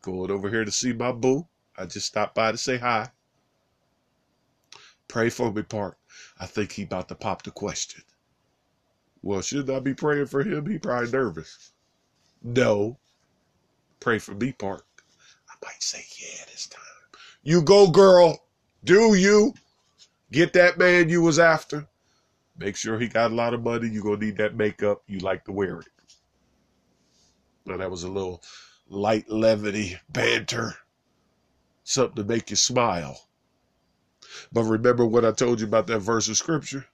Going 0.00 0.30
over 0.30 0.48
here 0.48 0.64
to 0.64 0.72
see 0.72 0.94
my 0.94 1.12
boo. 1.12 1.46
I 1.76 1.84
just 1.84 2.06
stopped 2.06 2.34
by 2.36 2.52
to 2.52 2.56
say 2.56 2.78
hi. 2.78 3.10
Pray 5.08 5.28
for 5.28 5.52
me, 5.52 5.60
Park. 5.60 5.98
I 6.40 6.46
think 6.46 6.72
he 6.72 6.84
about 6.84 7.10
to 7.10 7.16
pop 7.16 7.42
the 7.42 7.50
question. 7.50 8.02
Well, 9.20 9.42
shouldn't 9.42 9.76
I 9.76 9.80
be 9.80 9.92
praying 9.92 10.28
for 10.28 10.42
him? 10.42 10.64
He 10.64 10.78
probably 10.78 11.10
nervous. 11.10 11.72
No. 12.42 12.96
Pray 14.00 14.18
for 14.18 14.32
me, 14.32 14.52
Park. 14.52 14.86
I 15.50 15.66
might 15.66 15.82
say 15.82 16.02
yeah 16.18 16.46
this 16.46 16.66
time. 16.66 16.87
You 17.48 17.62
go, 17.62 17.90
girl. 17.90 18.44
Do 18.84 19.14
you. 19.14 19.54
Get 20.30 20.52
that 20.52 20.76
man 20.76 21.08
you 21.08 21.22
was 21.22 21.38
after. 21.38 21.88
Make 22.58 22.76
sure 22.76 22.98
he 22.98 23.08
got 23.08 23.30
a 23.30 23.34
lot 23.34 23.54
of 23.54 23.62
money. 23.62 23.88
You're 23.88 24.02
going 24.02 24.20
to 24.20 24.26
need 24.26 24.36
that 24.36 24.54
makeup. 24.54 25.02
You 25.06 25.20
like 25.20 25.46
to 25.46 25.52
wear 25.52 25.80
it. 25.80 25.86
Now, 27.64 27.78
that 27.78 27.90
was 27.90 28.02
a 28.02 28.08
little 28.10 28.42
light 28.90 29.30
levity 29.30 29.98
banter. 30.10 30.74
Something 31.84 32.16
to 32.16 32.24
make 32.24 32.50
you 32.50 32.56
smile. 32.56 33.18
But 34.52 34.64
remember 34.64 35.06
what 35.06 35.24
I 35.24 35.32
told 35.32 35.58
you 35.60 35.66
about 35.66 35.86
that 35.86 36.00
verse 36.00 36.28
of 36.28 36.36
scripture? 36.36 36.84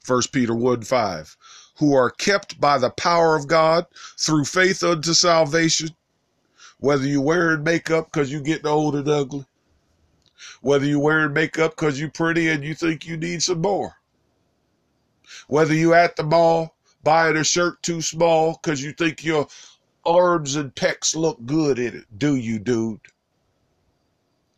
First 0.00 0.32
Peter 0.32 0.54
1 0.54 0.82
5. 0.82 1.34
who 1.78 1.94
are 1.94 2.10
kept 2.10 2.60
by 2.60 2.76
the 2.76 2.90
power 2.90 3.36
of 3.36 3.48
God 3.48 3.86
through 4.18 4.44
faith 4.44 4.82
unto 4.82 5.14
salvation. 5.14 5.95
Whether 6.78 7.06
you 7.06 7.22
wearing 7.22 7.64
makeup 7.64 8.06
because 8.12 8.30
you 8.30 8.40
getting 8.40 8.66
old 8.66 8.96
and 8.96 9.08
ugly, 9.08 9.46
whether 10.60 10.84
you 10.84 11.00
wearing 11.00 11.32
makeup 11.32 11.70
because 11.70 11.98
you 11.98 12.10
pretty 12.10 12.48
and 12.48 12.62
you 12.62 12.74
think 12.74 13.06
you 13.06 13.16
need 13.16 13.42
some 13.42 13.62
more, 13.62 13.96
whether 15.48 15.72
you 15.72 15.94
at 15.94 16.16
the 16.16 16.22
mall 16.22 16.76
buying 17.02 17.36
a 17.36 17.44
shirt 17.44 17.82
too 17.82 18.02
small 18.02 18.60
because 18.60 18.82
you 18.82 18.92
think 18.92 19.24
your 19.24 19.48
arms 20.04 20.54
and 20.56 20.74
pecs 20.74 21.16
look 21.16 21.44
good 21.46 21.78
in 21.78 21.96
it. 21.96 22.18
Do 22.18 22.36
you, 22.36 22.58
dude? 22.58 23.00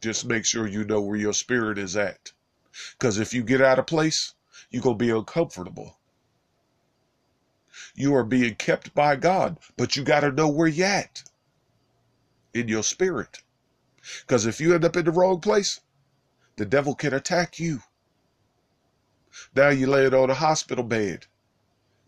Just 0.00 0.26
make 0.26 0.44
sure 0.44 0.66
you 0.66 0.85
know 0.85 1.00
where 1.00 1.18
your 1.18 1.33
spirit 1.33 1.78
is 1.78 1.96
at. 1.96 2.33
Because 2.92 3.18
if 3.18 3.33
you 3.33 3.42
get 3.42 3.61
out 3.61 3.78
of 3.78 3.87
place, 3.87 4.35
you're 4.70 4.83
going 4.83 4.98
to 4.98 5.04
be 5.04 5.11
uncomfortable. 5.11 5.98
You 7.94 8.14
are 8.14 8.24
being 8.24 8.54
kept 8.57 8.94
by 8.94 9.16
God, 9.16 9.59
but 9.76 9.96
you 9.96 10.02
got 10.02 10.20
to 10.20 10.33
know 10.33 10.48
where 10.48 10.68
you're 10.68 10.87
at 10.87 11.22
in 12.59 12.68
your 12.68 12.83
spirit. 12.83 13.42
Because 14.21 14.47
if 14.47 14.61
you 14.61 14.75
end 14.75 14.85
up 14.85 14.97
in 14.97 15.05
the 15.05 15.11
wrong 15.11 15.40
place, 15.40 15.81
the 16.57 16.66
devil 16.66 16.94
can 16.94 17.14
attack 17.14 17.59
you. 17.59 17.83
Now 19.55 19.68
you're 19.68 19.88
laying 19.88 20.14
on 20.14 20.31
a 20.31 20.35
hospital 20.35 20.85
bed. 20.85 21.27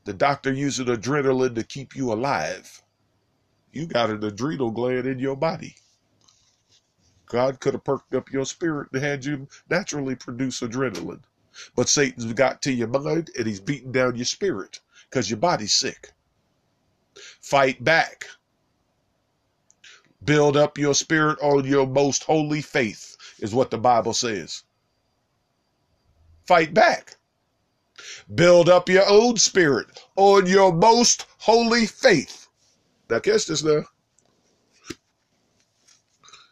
The 0.04 0.12
doctor 0.12 0.52
using 0.52 0.86
adrenaline 0.86 1.54
to 1.54 1.62
keep 1.62 1.94
you 1.94 2.12
alive. 2.12 2.82
You 3.72 3.86
got 3.86 4.10
an 4.10 4.24
adrenal 4.24 4.70
gland 4.70 5.06
in 5.06 5.18
your 5.18 5.36
body. 5.36 5.76
God 7.26 7.60
could 7.60 7.74
have 7.74 7.84
perked 7.84 8.14
up 8.14 8.32
your 8.32 8.44
spirit 8.44 8.88
and 8.92 9.02
had 9.02 9.24
you 9.24 9.46
naturally 9.68 10.16
produce 10.16 10.60
adrenaline. 10.60 11.22
But 11.76 11.88
Satan's 11.88 12.32
got 12.32 12.62
to 12.62 12.72
your 12.72 12.88
mind 12.88 13.30
and 13.36 13.46
he's 13.46 13.60
beating 13.60 13.92
down 13.92 14.16
your 14.16 14.24
spirit 14.24 14.80
because 15.08 15.30
your 15.30 15.38
body's 15.38 15.74
sick. 15.74 16.12
Fight 17.40 17.84
back. 17.84 18.26
Build 20.24 20.56
up 20.56 20.76
your 20.76 20.94
spirit 20.94 21.38
on 21.40 21.64
your 21.64 21.86
most 21.86 22.24
holy 22.24 22.60
faith, 22.60 23.16
is 23.38 23.54
what 23.54 23.70
the 23.70 23.78
Bible 23.78 24.12
says. 24.12 24.64
Fight 26.46 26.74
back. 26.74 27.16
Build 28.34 28.68
up 28.68 28.88
your 28.88 29.08
own 29.08 29.36
spirit 29.36 29.86
on 30.16 30.46
your 30.46 30.72
most 30.72 31.26
holy 31.38 31.86
faith. 31.86 32.48
Now, 33.08 33.18
catch 33.18 33.46
this 33.46 33.64
now. 33.64 33.84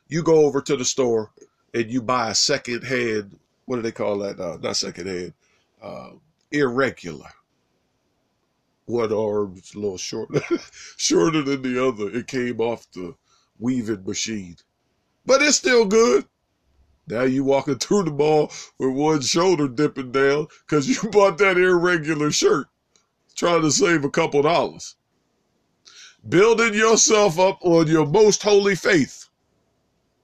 You 0.08 0.22
go 0.22 0.46
over 0.46 0.60
to 0.62 0.76
the 0.76 0.84
store 0.84 1.30
and 1.74 1.90
you 1.90 2.00
buy 2.00 2.30
a 2.30 2.34
second 2.34 2.82
hand, 2.84 3.38
what 3.66 3.76
do 3.76 3.82
they 3.82 3.92
call 3.92 4.18
that? 4.18 4.40
Uh, 4.40 4.56
not 4.62 4.76
second 4.76 5.06
hand, 5.06 5.34
uh, 5.82 6.10
irregular. 6.50 7.28
One 8.86 9.12
arm's 9.12 9.74
a 9.74 9.78
little 9.78 9.98
short, 9.98 10.30
shorter 10.96 11.42
than 11.42 11.60
the 11.60 11.86
other. 11.86 12.08
It 12.08 12.26
came 12.26 12.58
off 12.60 12.90
the 12.92 13.14
weaving 13.58 14.04
machine. 14.04 14.56
But 15.26 15.42
it's 15.42 15.56
still 15.56 15.84
good. 15.84 16.26
Now 17.06 17.22
you 17.22 17.44
walking 17.44 17.78
through 17.78 18.04
the 18.04 18.10
mall 18.10 18.52
with 18.78 18.94
one 18.94 19.20
shoulder 19.22 19.66
dipping 19.68 20.12
down 20.12 20.48
because 20.66 20.88
you 20.88 21.08
bought 21.10 21.38
that 21.38 21.56
irregular 21.56 22.30
shirt 22.30 22.68
trying 23.34 23.62
to 23.62 23.70
save 23.70 24.04
a 24.04 24.10
couple 24.10 24.42
dollars. 24.42 24.96
Building 26.28 26.74
yourself 26.74 27.38
up 27.38 27.58
on 27.62 27.86
your 27.86 28.04
most 28.04 28.42
holy 28.42 28.74
faith. 28.74 29.28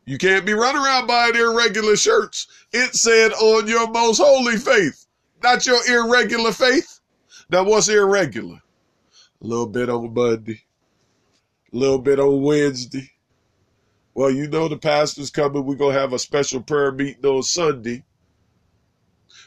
You 0.05 0.19
can't 0.19 0.45
be 0.45 0.53
running 0.53 0.83
around 0.83 1.07
buying 1.07 1.37
irregular 1.37 1.97
shirts. 1.97 2.47
It 2.73 2.95
said 2.95 3.33
on 3.33 3.69
your 3.69 3.89
most 3.91 4.19
holy 4.19 4.59
faith, 4.59 5.07
not 5.43 5.65
your 5.67 5.81
irregular 5.89 6.53
faith. 6.53 7.01
Now, 7.49 7.65
what's 7.65 7.89
irregular? 7.89 8.61
A 9.41 9.47
little 9.47 9.67
bit 9.67 9.89
on 9.89 10.13
Monday, 10.13 10.65
a 11.73 11.77
little 11.77 11.99
bit 11.99 12.19
on 12.19 12.43
Wednesday. 12.43 13.11
Well, 14.15 14.31
you 14.31 14.47
know 14.49 14.69
the 14.69 14.77
pastor's 14.77 15.31
coming. 15.31 15.67
We're 15.67 15.75
going 15.75 15.95
to 15.95 16.01
have 16.01 16.13
a 16.13 16.19
special 16.19 16.61
prayer 16.61 16.93
meeting 16.93 17.27
on 17.27 17.43
Sunday. 17.43 18.05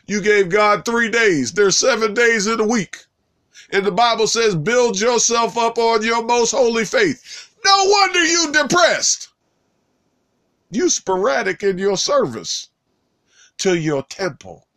You 0.05 0.21
gave 0.21 0.49
God 0.49 0.85
three 0.85 1.09
days. 1.09 1.53
There's 1.53 1.77
seven 1.77 2.13
days 2.13 2.47
in 2.47 2.59
a 2.59 2.67
week. 2.67 2.97
And 3.71 3.85
the 3.85 3.91
Bible 3.91 4.27
says, 4.27 4.55
build 4.55 4.99
yourself 4.99 5.57
up 5.57 5.77
on 5.77 6.03
your 6.03 6.23
most 6.23 6.51
holy 6.51 6.85
faith. 6.85 7.49
No 7.65 7.85
wonder 7.85 8.23
you 8.23 8.51
depressed. 8.51 9.29
You 10.69 10.89
sporadic 10.89 11.63
in 11.63 11.77
your 11.77 11.97
service 11.97 12.69
to 13.59 13.77
your 13.77 14.03
temple, 14.03 14.67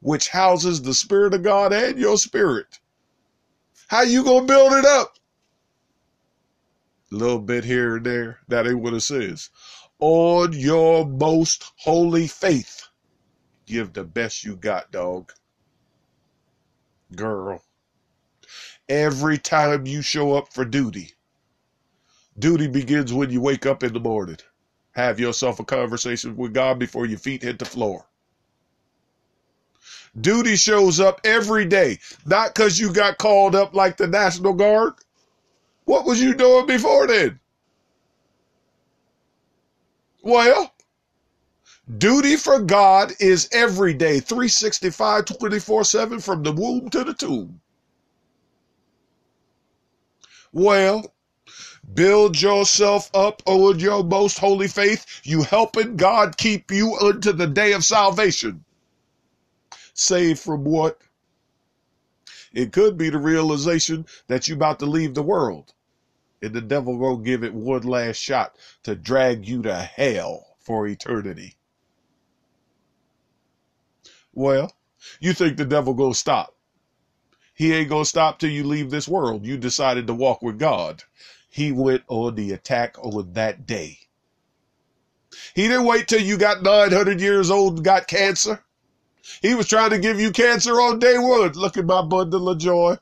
which 0.00 0.28
houses 0.28 0.82
the 0.82 0.94
Spirit 0.94 1.34
of 1.34 1.42
God 1.42 1.72
and 1.72 1.98
your 1.98 2.18
spirit. 2.18 2.80
How 3.88 4.02
you 4.02 4.24
gonna 4.24 4.46
build 4.46 4.72
it 4.72 4.84
up? 4.84 5.16
Little 7.10 7.40
bit 7.40 7.64
here 7.64 7.96
and 7.96 8.06
there. 8.06 8.38
That 8.48 8.66
ain't 8.66 8.80
what 8.80 8.94
it 8.94 9.00
says. 9.00 9.50
On 9.98 10.52
your 10.52 11.06
most 11.06 11.72
holy 11.76 12.28
faith, 12.28 12.88
give 13.66 13.92
the 13.92 14.04
best 14.04 14.44
you 14.44 14.56
got, 14.56 14.92
dog. 14.92 15.32
Girl. 17.14 17.62
Every 18.88 19.38
time 19.38 19.86
you 19.86 20.02
show 20.02 20.34
up 20.36 20.52
for 20.52 20.64
duty, 20.64 21.12
duty 22.38 22.68
begins 22.68 23.12
when 23.12 23.30
you 23.30 23.40
wake 23.40 23.66
up 23.66 23.82
in 23.82 23.92
the 23.92 24.00
morning. 24.00 24.38
Have 24.92 25.20
yourself 25.20 25.60
a 25.60 25.64
conversation 25.64 26.36
with 26.36 26.54
God 26.54 26.78
before 26.78 27.06
your 27.06 27.18
feet 27.18 27.42
hit 27.42 27.58
the 27.58 27.64
floor. 27.64 28.06
Duty 30.20 30.56
shows 30.56 30.98
up 30.98 31.20
every 31.24 31.64
day, 31.64 31.98
not 32.26 32.54
because 32.54 32.78
you 32.80 32.92
got 32.92 33.18
called 33.18 33.54
up 33.54 33.74
like 33.74 33.96
the 33.96 34.08
National 34.08 34.52
Guard. 34.52 34.94
What 35.84 36.04
was 36.04 36.20
you 36.20 36.34
doing 36.34 36.66
before 36.66 37.06
then? 37.06 37.40
Well, 40.22 40.72
duty 41.98 42.36
for 42.36 42.60
God 42.60 43.12
is 43.20 43.48
every 43.52 43.94
day, 43.94 44.20
365, 44.20 45.24
24 45.24 45.84
7, 45.84 46.20
from 46.20 46.42
the 46.42 46.52
womb 46.52 46.90
to 46.90 47.04
the 47.04 47.14
tomb. 47.14 47.60
Well, 50.52 51.12
Build 51.94 52.40
yourself 52.40 53.10
up 53.14 53.42
on 53.46 53.80
your 53.80 54.04
most 54.04 54.38
holy 54.38 54.68
faith. 54.68 55.06
You 55.24 55.42
helping 55.42 55.96
God 55.96 56.36
keep 56.36 56.70
you 56.70 56.96
unto 56.96 57.32
the 57.32 57.46
day 57.46 57.72
of 57.72 57.84
salvation. 57.84 58.64
Saved 59.94 60.38
from 60.38 60.64
what? 60.64 61.00
It 62.52 62.72
could 62.72 62.96
be 62.96 63.10
the 63.10 63.18
realization 63.18 64.06
that 64.26 64.48
you're 64.48 64.56
about 64.56 64.78
to 64.80 64.86
leave 64.86 65.14
the 65.14 65.22
world. 65.22 65.72
And 66.42 66.52
the 66.54 66.60
devil 66.60 66.96
will 66.96 67.16
give 67.16 67.44
it 67.44 67.54
one 67.54 67.82
last 67.82 68.16
shot 68.16 68.56
to 68.84 68.94
drag 68.94 69.46
you 69.46 69.62
to 69.62 69.74
hell 69.76 70.56
for 70.58 70.86
eternity. 70.86 71.56
Well, 74.32 74.72
you 75.20 75.32
think 75.32 75.56
the 75.56 75.64
devil 75.64 75.94
gonna 75.94 76.14
stop. 76.14 76.56
He 77.54 77.74
ain't 77.74 77.90
gonna 77.90 78.04
stop 78.04 78.38
till 78.38 78.50
you 78.50 78.64
leave 78.64 78.90
this 78.90 79.08
world. 79.08 79.44
You 79.44 79.58
decided 79.58 80.06
to 80.06 80.14
walk 80.14 80.40
with 80.40 80.58
God 80.58 81.02
he 81.50 81.72
went 81.72 82.04
on 82.06 82.36
the 82.36 82.52
attack 82.52 82.96
on 83.00 83.32
that 83.32 83.66
day. 83.66 83.98
He 85.54 85.66
didn't 85.66 85.84
wait 85.84 86.06
till 86.06 86.20
you 86.20 86.38
got 86.38 86.62
900 86.62 87.20
years 87.20 87.50
old 87.50 87.76
and 87.76 87.84
got 87.84 88.06
cancer. 88.06 88.64
He 89.42 89.54
was 89.54 89.68
trying 89.68 89.90
to 89.90 89.98
give 89.98 90.20
you 90.20 90.30
cancer 90.30 90.80
on 90.80 90.98
day 90.98 91.18
one. 91.18 91.52
Look 91.52 91.76
at 91.76 91.86
my 91.86 92.02
bundle 92.02 92.48
of 92.48 92.58
joy. 92.58 92.96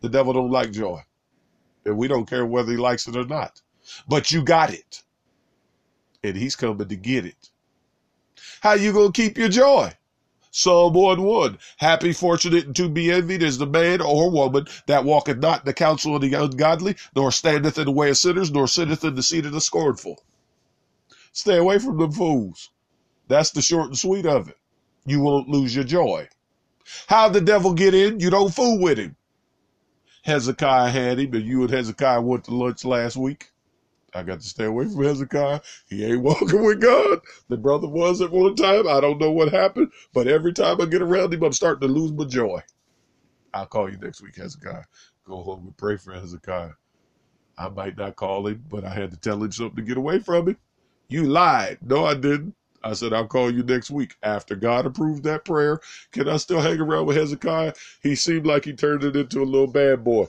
The 0.00 0.08
devil 0.08 0.32
don't 0.32 0.50
like 0.50 0.72
joy. 0.72 1.02
And 1.84 1.96
we 1.96 2.08
don't 2.08 2.28
care 2.28 2.46
whether 2.46 2.70
he 2.70 2.76
likes 2.76 3.08
it 3.08 3.16
or 3.16 3.24
not. 3.24 3.60
But 4.06 4.30
you 4.30 4.42
got 4.42 4.72
it. 4.72 5.02
And 6.22 6.36
he's 6.36 6.56
coming 6.56 6.88
to 6.88 6.96
get 6.96 7.24
it. 7.24 7.50
How 8.60 8.74
you 8.74 8.92
to 8.92 9.12
keep 9.12 9.38
your 9.38 9.48
joy? 9.48 9.92
Psalm 10.50 10.92
1 10.94 11.22
1. 11.22 11.58
Happy, 11.76 12.12
fortunate, 12.12 12.66
and 12.66 12.76
to 12.76 12.88
be 12.88 13.10
envied 13.10 13.42
is 13.42 13.58
the 13.58 13.66
man 13.66 14.00
or 14.00 14.30
woman 14.30 14.66
that 14.86 15.04
walketh 15.04 15.38
not 15.38 15.60
in 15.60 15.66
the 15.66 15.74
counsel 15.74 16.16
of 16.16 16.22
the 16.22 16.34
ungodly, 16.34 16.96
nor 17.14 17.30
standeth 17.30 17.78
in 17.78 17.84
the 17.84 17.92
way 17.92 18.10
of 18.10 18.18
sinners, 18.18 18.50
nor 18.50 18.66
sitteth 18.66 19.04
in 19.04 19.14
the 19.14 19.22
seat 19.22 19.46
of 19.46 19.52
the 19.52 19.60
scornful. 19.60 20.22
Stay 21.32 21.56
away 21.56 21.78
from 21.78 21.98
them 21.98 22.12
fools. 22.12 22.70
That's 23.28 23.50
the 23.50 23.62
short 23.62 23.86
and 23.86 23.98
sweet 23.98 24.26
of 24.26 24.48
it. 24.48 24.57
You 25.08 25.20
won't 25.20 25.48
lose 25.48 25.74
your 25.74 25.84
joy. 25.84 26.28
How 27.06 27.28
the 27.28 27.40
devil 27.40 27.74
get 27.74 27.94
in? 27.94 28.20
You 28.20 28.30
don't 28.30 28.54
fool 28.54 28.78
with 28.78 28.98
him. 28.98 29.16
Hezekiah 30.24 30.90
had 30.90 31.18
him, 31.18 31.34
and 31.34 31.46
you 31.46 31.62
and 31.62 31.70
Hezekiah 31.70 32.20
went 32.20 32.44
to 32.44 32.54
lunch 32.54 32.84
last 32.84 33.16
week. 33.16 33.50
I 34.14 34.22
got 34.22 34.40
to 34.40 34.46
stay 34.46 34.64
away 34.64 34.86
from 34.86 35.04
Hezekiah. 35.04 35.60
He 35.88 36.04
ain't 36.04 36.22
walking 36.22 36.64
with 36.64 36.80
God. 36.80 37.20
The 37.48 37.56
brother 37.56 37.88
was 37.88 38.20
at 38.20 38.30
one 38.30 38.56
time. 38.56 38.88
I 38.88 39.00
don't 39.00 39.20
know 39.20 39.30
what 39.30 39.52
happened, 39.52 39.92
but 40.12 40.26
every 40.26 40.52
time 40.52 40.80
I 40.80 40.86
get 40.86 41.02
around 41.02 41.32
him, 41.32 41.42
I'm 41.42 41.52
starting 41.52 41.86
to 41.88 41.94
lose 41.94 42.12
my 42.12 42.24
joy. 42.24 42.62
I'll 43.54 43.66
call 43.66 43.90
you 43.90 43.98
next 43.98 44.22
week, 44.22 44.36
Hezekiah. 44.36 44.84
Go 45.24 45.42
home 45.42 45.66
and 45.66 45.76
pray 45.76 45.96
for 45.96 46.12
Hezekiah. 46.12 46.72
I 47.56 47.68
might 47.68 47.96
not 47.96 48.16
call 48.16 48.46
him, 48.46 48.64
but 48.68 48.84
I 48.84 48.90
had 48.90 49.10
to 49.10 49.16
tell 49.16 49.42
him 49.42 49.52
something 49.52 49.76
to 49.76 49.82
get 49.82 49.96
away 49.96 50.20
from 50.20 50.48
him. 50.48 50.56
You 51.08 51.24
lied. 51.24 51.78
No, 51.82 52.04
I 52.04 52.14
didn't. 52.14 52.54
I 52.82 52.92
said, 52.92 53.12
I'll 53.12 53.26
call 53.26 53.50
you 53.50 53.62
next 53.62 53.90
week. 53.90 54.16
After 54.22 54.54
God 54.54 54.86
approved 54.86 55.24
that 55.24 55.44
prayer, 55.44 55.80
can 56.12 56.28
I 56.28 56.36
still 56.36 56.60
hang 56.60 56.80
around 56.80 57.06
with 57.06 57.16
Hezekiah? 57.16 57.74
He 58.02 58.14
seemed 58.14 58.46
like 58.46 58.64
he 58.64 58.72
turned 58.72 59.04
it 59.04 59.16
into 59.16 59.42
a 59.42 59.44
little 59.44 59.66
bad 59.66 60.04
boy. 60.04 60.28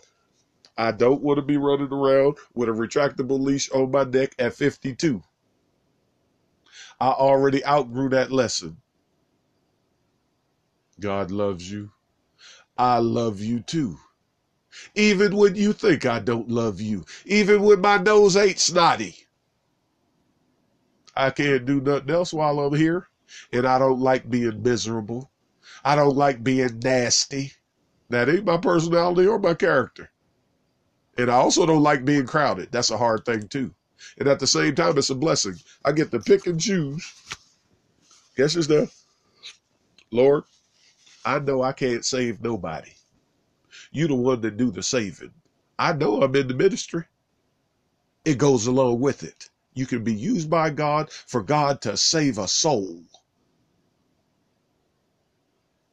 I 0.77 0.91
don't 0.91 1.21
want 1.21 1.37
to 1.37 1.41
be 1.41 1.57
running 1.57 1.91
around 1.91 2.37
with 2.53 2.69
a 2.69 2.71
retractable 2.71 3.39
leash 3.39 3.69
on 3.71 3.91
my 3.91 4.05
neck 4.05 4.33
at 4.39 4.53
52. 4.53 5.21
I 6.99 7.09
already 7.09 7.65
outgrew 7.65 8.09
that 8.09 8.31
lesson. 8.31 8.77
God 10.99 11.31
loves 11.31 11.69
you. 11.69 11.91
I 12.77 12.99
love 12.99 13.41
you 13.41 13.59
too. 13.59 13.97
Even 14.95 15.35
when 15.35 15.55
you 15.55 15.73
think 15.73 16.05
I 16.05 16.19
don't 16.19 16.49
love 16.49 16.79
you, 16.79 17.05
even 17.25 17.61
when 17.61 17.81
my 17.81 17.97
nose 17.97 18.37
ain't 18.37 18.59
snotty. 18.59 19.15
I 21.15 21.31
can't 21.31 21.65
do 21.65 21.81
nothing 21.81 22.09
else 22.09 22.33
while 22.33 22.59
I'm 22.59 22.75
here, 22.75 23.07
and 23.51 23.65
I 23.65 23.79
don't 23.79 23.99
like 23.99 24.29
being 24.29 24.63
miserable. 24.63 25.31
I 25.83 25.95
don't 25.95 26.15
like 26.15 26.43
being 26.43 26.79
nasty. 26.79 27.53
That 28.09 28.29
ain't 28.29 28.45
my 28.45 28.57
personality 28.57 29.27
or 29.27 29.39
my 29.39 29.53
character. 29.53 30.09
And 31.17 31.29
I 31.29 31.35
also 31.35 31.65
don't 31.65 31.83
like 31.83 32.05
being 32.05 32.25
crowded. 32.25 32.71
That's 32.71 32.91
a 32.91 32.97
hard 32.97 33.25
thing 33.25 33.47
too. 33.47 33.73
And 34.17 34.27
at 34.27 34.39
the 34.39 34.47
same 34.47 34.75
time, 34.75 34.97
it's 34.97 35.09
a 35.09 35.15
blessing. 35.15 35.55
I 35.83 35.91
get 35.91 36.11
to 36.11 36.19
pick 36.19 36.47
and 36.47 36.59
choose. 36.59 37.05
Guess 38.37 38.55
your 38.55 38.63
the 38.63 38.91
Lord, 40.11 40.43
I 41.25 41.39
know 41.39 41.61
I 41.61 41.73
can't 41.73 42.05
save 42.05 42.41
nobody. 42.41 42.91
You 43.91 44.07
the 44.07 44.15
one 44.15 44.41
that 44.41 44.57
do 44.57 44.71
the 44.71 44.81
saving. 44.81 45.33
I 45.77 45.93
know 45.93 46.21
I'm 46.21 46.35
in 46.35 46.47
the 46.47 46.53
ministry. 46.53 47.03
It 48.25 48.37
goes 48.37 48.67
along 48.67 48.99
with 48.99 49.23
it. 49.23 49.49
You 49.79 49.85
can 49.85 50.03
be 50.03 50.13
used 50.13 50.49
by 50.49 50.71
God 50.71 51.09
for 51.09 51.41
God 51.41 51.79
to 51.83 51.95
save 51.95 52.37
a 52.37 52.49
soul. 52.49 53.01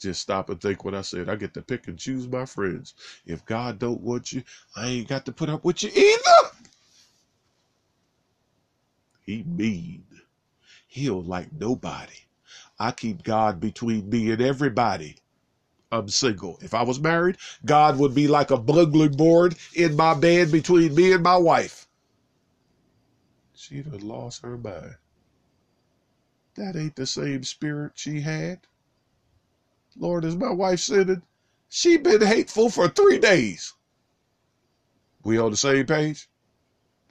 Just 0.01 0.21
stop 0.21 0.51
and 0.51 0.61
think 0.61 0.85
what 0.85 0.93
I 0.93 1.03
said. 1.03 1.29
I 1.29 1.37
get 1.37 1.55
to 1.55 1.63
pick 1.63 1.87
and 1.87 1.97
choose 1.97 2.27
my 2.27 2.47
friends. 2.47 2.95
If 3.27 3.47
God 3.47 3.79
don't 3.79 4.01
want 4.01 4.33
you, 4.33 4.43
I 4.75 4.89
ain't 4.89 5.09
got 5.09 5.25
to 5.27 5.33
put 5.33 5.49
up 5.51 5.65
with 5.65 5.85
you 5.85 5.91
either. 5.95 6.51
He 9.23 9.45
mean. 9.45 10.05
He'll 10.89 11.23
like 11.23 11.53
nobody. 11.53 12.19
I 12.81 12.91
keep 12.91 13.23
God 13.23 13.61
between 13.61 14.11
me 14.11 14.33
and 14.33 14.43
everybody. 14.43 15.15
I'm 15.93 16.09
single. 16.09 16.59
If 16.61 16.75
I 16.75 16.83
was 16.83 16.99
married, 16.99 17.37
God 17.65 18.01
would 18.01 18.17
be 18.17 18.27
like 18.27 18.51
a 18.51 18.57
bundling 18.57 19.13
board 19.13 19.55
in 19.77 19.95
my 19.95 20.15
bed 20.15 20.51
between 20.51 20.93
me 20.97 21.13
and 21.13 21.23
my 21.23 21.37
wife. 21.37 21.86
She'd 23.69 23.87
have 23.87 24.05
lost 24.05 24.43
her 24.43 24.57
mind. 24.57 24.95
That 26.55 26.77
ain't 26.77 26.95
the 26.95 27.05
same 27.05 27.43
spirit 27.43 27.95
she 27.97 28.21
had. 28.21 28.61
Lord, 29.97 30.25
is 30.25 30.37
my 30.37 30.53
wife 30.53 30.79
sinning? 30.79 31.23
She 31.69 31.97
been 31.97 32.21
hateful 32.21 32.71
for 32.71 32.87
three 32.87 33.19
days. 33.19 33.75
We 35.25 35.37
on 35.37 35.51
the 35.51 35.57
same 35.57 35.85
page? 35.85 36.29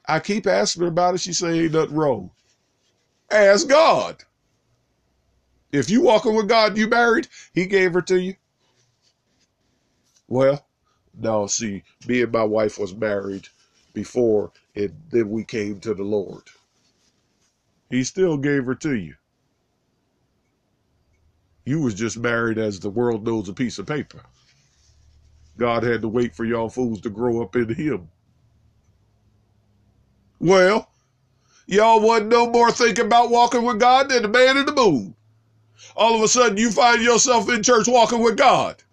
I 0.08 0.22
keep 0.22 0.48
asking 0.48 0.84
her 0.84 0.88
about 0.88 1.15
it. 1.15 1.18
She 1.20 1.34
say 1.34 1.60
ain't 1.60 1.74
nothing 1.74 1.96
wrong. 1.96 2.32
Ask 3.30 3.68
God. 3.68 4.24
If 5.74 5.89
you 5.89 6.04
walking 6.04 6.36
with 6.36 6.48
God, 6.48 6.78
you 6.78 6.88
married, 6.88 7.28
he 7.54 7.65
gave 7.65 7.91
her 7.91 8.02
to 8.04 8.18
you. 8.18 8.36
Well, 10.30 10.65
no, 11.13 11.48
see, 11.48 11.84
me 12.08 12.22
and 12.22 12.32
my 12.32 12.44
wife 12.44 12.80
was 12.80 12.96
married 12.96 13.50
before, 13.95 14.51
and 14.75 14.93
then 15.12 15.31
we 15.31 15.45
came 15.45 15.79
to 15.81 15.95
the 15.95 16.03
Lord. 16.03 16.43
He 17.89 18.03
still 18.03 18.38
gave 18.38 18.65
her 18.65 18.75
to 18.75 18.95
you. 18.95 19.15
You 21.65 21.81
was 21.81 21.95
just 21.95 22.17
married 22.17 22.60
as 22.60 22.79
the 22.79 22.91
world 22.91 23.25
knows 23.25 23.49
a 23.49 23.53
piece 23.53 23.79
of 23.79 23.88
paper. 23.88 24.21
God 25.58 25.84
had 25.84 26.01
to 26.03 26.10
wait 26.10 26.36
for 26.36 26.45
y'all 26.45 26.69
fools 26.69 27.01
to 27.01 27.10
grow 27.10 27.41
up 27.41 27.55
in 27.55 27.73
him. 27.73 28.10
Well, 30.39 30.91
y'all 31.67 32.01
wasn't 32.01 32.29
no 32.29 32.49
more 32.49 32.71
thinking 32.71 33.05
about 33.05 33.31
walking 33.31 33.63
with 33.63 33.79
God 33.79 34.10
than 34.10 34.23
the 34.23 34.29
man 34.29 34.58
in 34.58 34.65
the 34.65 34.73
moon. 34.73 35.15
All 35.95 36.15
of 36.15 36.21
a 36.21 36.27
sudden, 36.27 36.58
you 36.58 36.71
find 36.71 37.01
yourself 37.01 37.49
in 37.49 37.63
church 37.63 37.88
walking 37.88 38.21
with 38.21 38.38
God. 38.38 38.84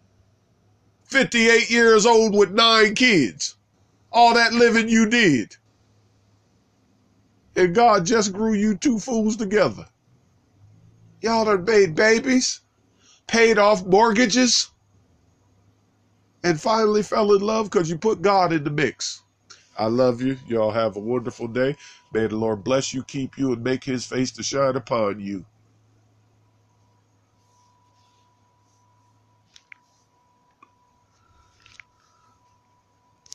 58 1.05 1.71
years 1.71 2.07
old 2.07 2.35
with 2.35 2.53
nine 2.53 2.95
kids. 2.95 3.57
All 4.13 4.35
that 4.35 4.53
living 4.53 4.89
you 4.89 5.09
did. 5.09 5.57
And 7.57 7.75
God 7.75 8.07
just 8.07 8.33
grew 8.33 8.55
you 8.55 8.77
two 8.77 8.99
fools 8.99 9.37
together. 9.37 9.87
Y'all 11.23 11.45
done 11.45 11.65
made 11.65 11.95
babies, 11.95 12.61
paid 13.29 13.59
off 13.59 13.85
mortgages, 13.87 14.71
and 16.45 16.61
finally 16.61 17.03
fell 17.03 17.33
in 17.35 17.41
love 17.41 17.71
because 17.71 17.91
you 17.91 17.99
put 17.99 18.23
God 18.23 18.53
in 18.53 18.65
the 18.65 18.71
mix. 18.71 19.23
I 19.79 19.87
love 19.87 20.21
you. 20.21 20.37
Y'all 20.47 20.71
have 20.71 20.97
a 20.97 21.01
wonderful 21.01 21.49
day. 21.49 21.77
May 22.13 22.27
the 22.27 22.37
Lord 22.37 22.65
bless 22.65 22.93
you, 22.93 23.03
keep 23.05 23.39
you, 23.39 23.53
and 23.53 23.65
make 23.65 23.85
his 23.85 24.05
face 24.05 24.31
to 24.33 24.43
shine 24.43 24.77
upon 24.77 25.21
you. 25.21 25.45